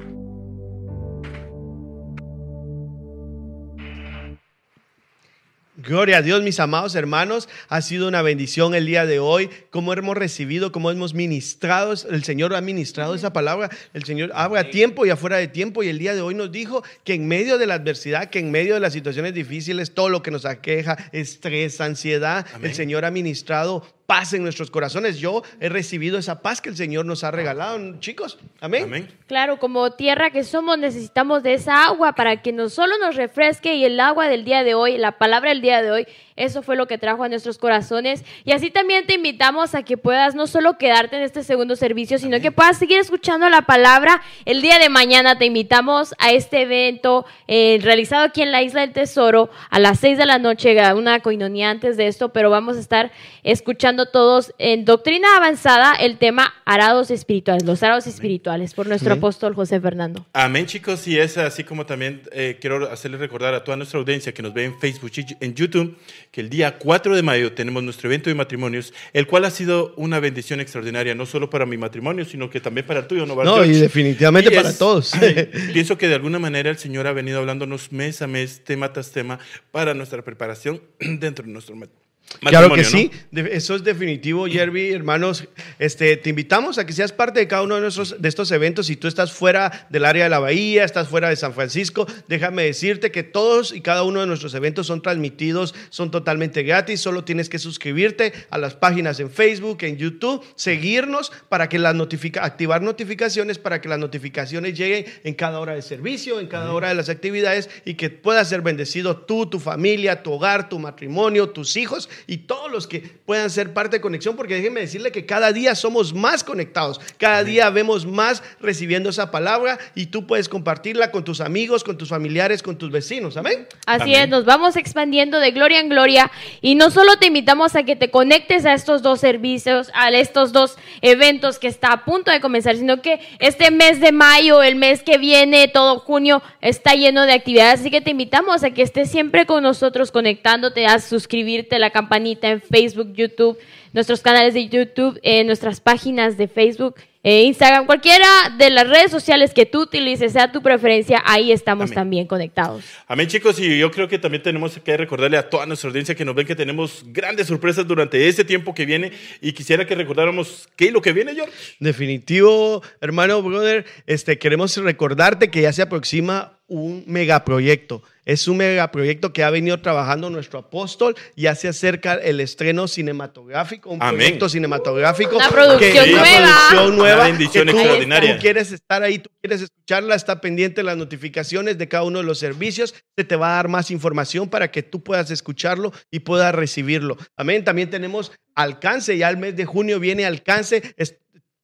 [5.88, 7.48] Gloria a Dios, mis amados hermanos.
[7.70, 9.50] Ha sido una bendición el día de hoy.
[9.70, 11.94] Cómo hemos recibido, cómo hemos ministrado.
[12.10, 13.70] El Señor ha ministrado esa palabra.
[13.94, 15.84] El Señor habla a tiempo y afuera de tiempo.
[15.84, 18.52] Y el día de hoy nos dijo que en medio de la adversidad, que en
[18.52, 23.12] medio de las situaciones difíciles, todo lo que nos aqueja, estrés, ansiedad, el Señor ha
[23.12, 25.20] ministrado paz en nuestros corazones.
[25.20, 28.40] Yo he recibido esa paz que el Señor nos ha regalado, chicos.
[28.60, 29.10] Amén.
[29.28, 33.76] Claro, como tierra que somos, necesitamos de esa agua para que no solo nos refresque
[33.76, 36.08] y el agua del día de hoy, la palabra del día de hoy,
[36.38, 38.24] eso fue lo que trajo a nuestros corazones.
[38.46, 42.20] Y así también te invitamos a que puedas no solo quedarte en este segundo servicio,
[42.20, 44.22] sino que puedas seguir escuchando la palabra.
[44.46, 48.82] El día de mañana te invitamos a este evento eh, realizado aquí en la Isla
[48.82, 52.78] del Tesoro a las 6 de la noche, una coinonía antes de esto, pero vamos
[52.78, 53.12] a estar
[53.44, 59.56] escuchando todos en doctrina avanzada el tema arados espirituales, los arados espirituales, por nuestro apóstol
[59.56, 60.26] José Fernando.
[60.34, 61.08] Amén, chicos.
[61.08, 64.54] Y es así como también eh, quiero hacerles recordar a toda nuestra audiencia que nos
[64.54, 65.98] ve en Facebook y en YouTube
[66.32, 69.94] que el día 4 de mayo tenemos nuestro evento de matrimonios, el cual ha sido
[69.98, 73.36] una bendición extraordinaria, no solo para mi matrimonio, sino que también para el tuyo, ¿no?
[73.44, 75.14] No, y definitivamente para todos.
[75.74, 79.12] pienso que de alguna manera el Señor ha venido hablándonos mes a mes, tema tras
[79.12, 79.40] tema,
[79.72, 82.07] para nuestra preparación dentro de nuestro matrimonio
[82.40, 85.48] Claro que sí, eso es definitivo, Jerby, hermanos.
[85.80, 88.88] Este, te invitamos a que seas parte de cada uno de, nuestros, de estos eventos.
[88.88, 92.64] Si tú estás fuera del área de la Bahía, estás fuera de San Francisco, déjame
[92.64, 97.02] decirte que todos y cada uno de nuestros eventos son transmitidos, son totalmente gratis.
[97.02, 101.96] Solo tienes que suscribirte a las páginas en Facebook, en YouTube, seguirnos para que las
[101.96, 106.72] notifica, activar notificaciones para que las notificaciones lleguen en cada hora de servicio, en cada
[106.74, 110.78] hora de las actividades y que puedas ser bendecido tú, tu familia, tu hogar, tu
[110.78, 115.12] matrimonio, tus hijos y todos los que puedan ser parte de conexión, porque déjenme decirle
[115.12, 120.26] que cada día somos más conectados, cada día vemos más recibiendo esa palabra y tú
[120.26, 123.38] puedes compartirla con tus amigos, con tus familiares, con tus vecinos.
[123.38, 123.68] Amén.
[123.86, 127.84] Así es, nos vamos expandiendo de gloria en gloria y no solo te invitamos a
[127.84, 132.32] que te conectes a estos dos servicios, a estos dos eventos que está a punto
[132.32, 136.94] de comenzar, sino que este mes de mayo, el mes que viene, todo junio, está
[136.94, 141.00] lleno de actividades, así que te invitamos a que estés siempre con nosotros conectándote, a
[141.00, 143.58] suscribirte a la campaña en Facebook, YouTube,
[143.94, 148.26] nuestros canales de YouTube, en nuestras páginas de Facebook, e Instagram, cualquiera
[148.58, 152.86] de las redes sociales que tú utilices, sea tu preferencia, ahí estamos también conectados.
[153.06, 156.24] Amén, chicos, y yo creo que también tenemos que recordarle a toda nuestra audiencia que
[156.24, 160.70] nos ven que tenemos grandes sorpresas durante ese tiempo que viene y quisiera que recordáramos
[160.78, 161.52] qué es lo que viene, George.
[161.82, 168.04] Definitivo, hermano, brother, este, queremos recordarte que ya se aproxima un megaproyecto.
[168.28, 171.16] Es un megaproyecto que ha venido trabajando nuestro apóstol.
[171.38, 175.38] Ya se acerca el estreno cinematográfico, un proyecto cinematográfico.
[175.38, 176.28] Una producción nueva.
[176.28, 177.22] Una producción nueva.
[177.22, 178.36] Una bendición extraordinaria.
[178.36, 182.20] Tú quieres estar ahí, tú quieres escucharla, está pendiente de las notificaciones de cada uno
[182.20, 182.94] de los servicios.
[183.16, 187.16] Se te va a dar más información para que tú puedas escucharlo y puedas recibirlo.
[187.38, 187.64] Amén.
[187.64, 189.18] También tenemos alcance.
[189.18, 190.94] Ya el mes de junio viene alcance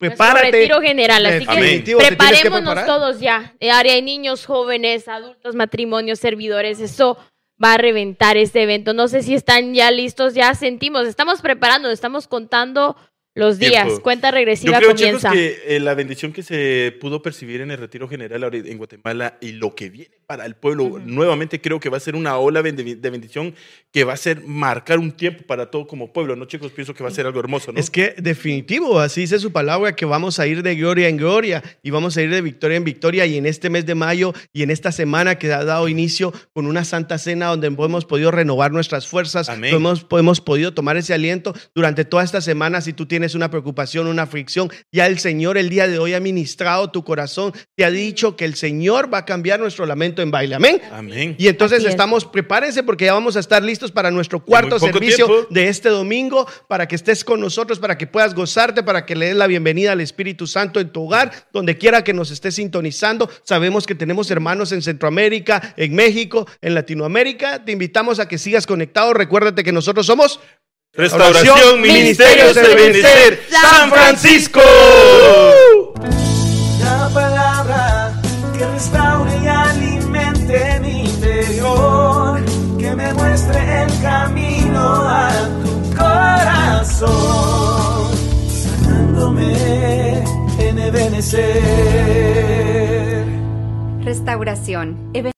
[0.10, 0.52] prepárate.
[0.52, 3.54] retiro general, así que preparémonos todos ya.
[3.72, 7.18] Área de niños, jóvenes, adultos, matrimonios, servidores, eso
[7.64, 8.94] va a reventar este evento.
[8.94, 12.96] No sé si están ya listos, ya sentimos, estamos preparando, estamos contando
[13.36, 15.32] los días, cuenta regresiva Yo creo, comienza.
[15.32, 19.54] que eh, la bendición que se pudo percibir en el retiro general en Guatemala y
[19.54, 23.10] lo que viene para el pueblo, nuevamente creo que va a ser una ola de
[23.10, 23.56] bendición
[23.92, 26.72] que va a ser marcar un tiempo para todo como pueblo, ¿no, chicos?
[26.72, 27.80] Pienso que va a ser algo hermoso, ¿no?
[27.80, 31.64] Es que definitivo, así dice su palabra, que vamos a ir de gloria en gloria
[31.82, 34.64] y vamos a ir de victoria en victoria y en este mes de mayo y
[34.64, 38.72] en esta semana que ha dado inicio con una santa cena donde hemos podido renovar
[38.72, 43.23] nuestras fuerzas, hemos, hemos podido tomar ese aliento durante toda esta semana, si tú tienes
[43.24, 47.06] tienes una preocupación, una fricción, ya el Señor el día de hoy ha ministrado tu
[47.06, 50.56] corazón, te ha dicho que el Señor va a cambiar nuestro lamento en baile.
[50.56, 50.82] Amén.
[50.92, 51.34] Amén.
[51.40, 55.70] Y entonces estamos, prepárense porque ya vamos a estar listos para nuestro cuarto servicio de
[55.70, 59.38] este domingo, para que estés con nosotros, para que puedas gozarte, para que le des
[59.38, 63.30] la bienvenida al Espíritu Santo en tu hogar, donde quiera que nos estés sintonizando.
[63.44, 67.64] Sabemos que tenemos hermanos en Centroamérica, en México, en Latinoamérica.
[67.64, 69.14] Te invitamos a que sigas conectado.
[69.14, 70.42] Recuérdate que nosotros somos
[70.96, 74.62] Restauración, Ministerios de Bienestar, San Francisco.
[76.80, 78.14] La palabra
[78.56, 82.40] que restaure y alimente mi interior,
[82.78, 85.32] que me muestre el camino a
[85.64, 87.02] tu corazón,
[88.48, 90.24] sanándome
[90.60, 92.04] en el fenecer.
[94.04, 95.10] Restauración.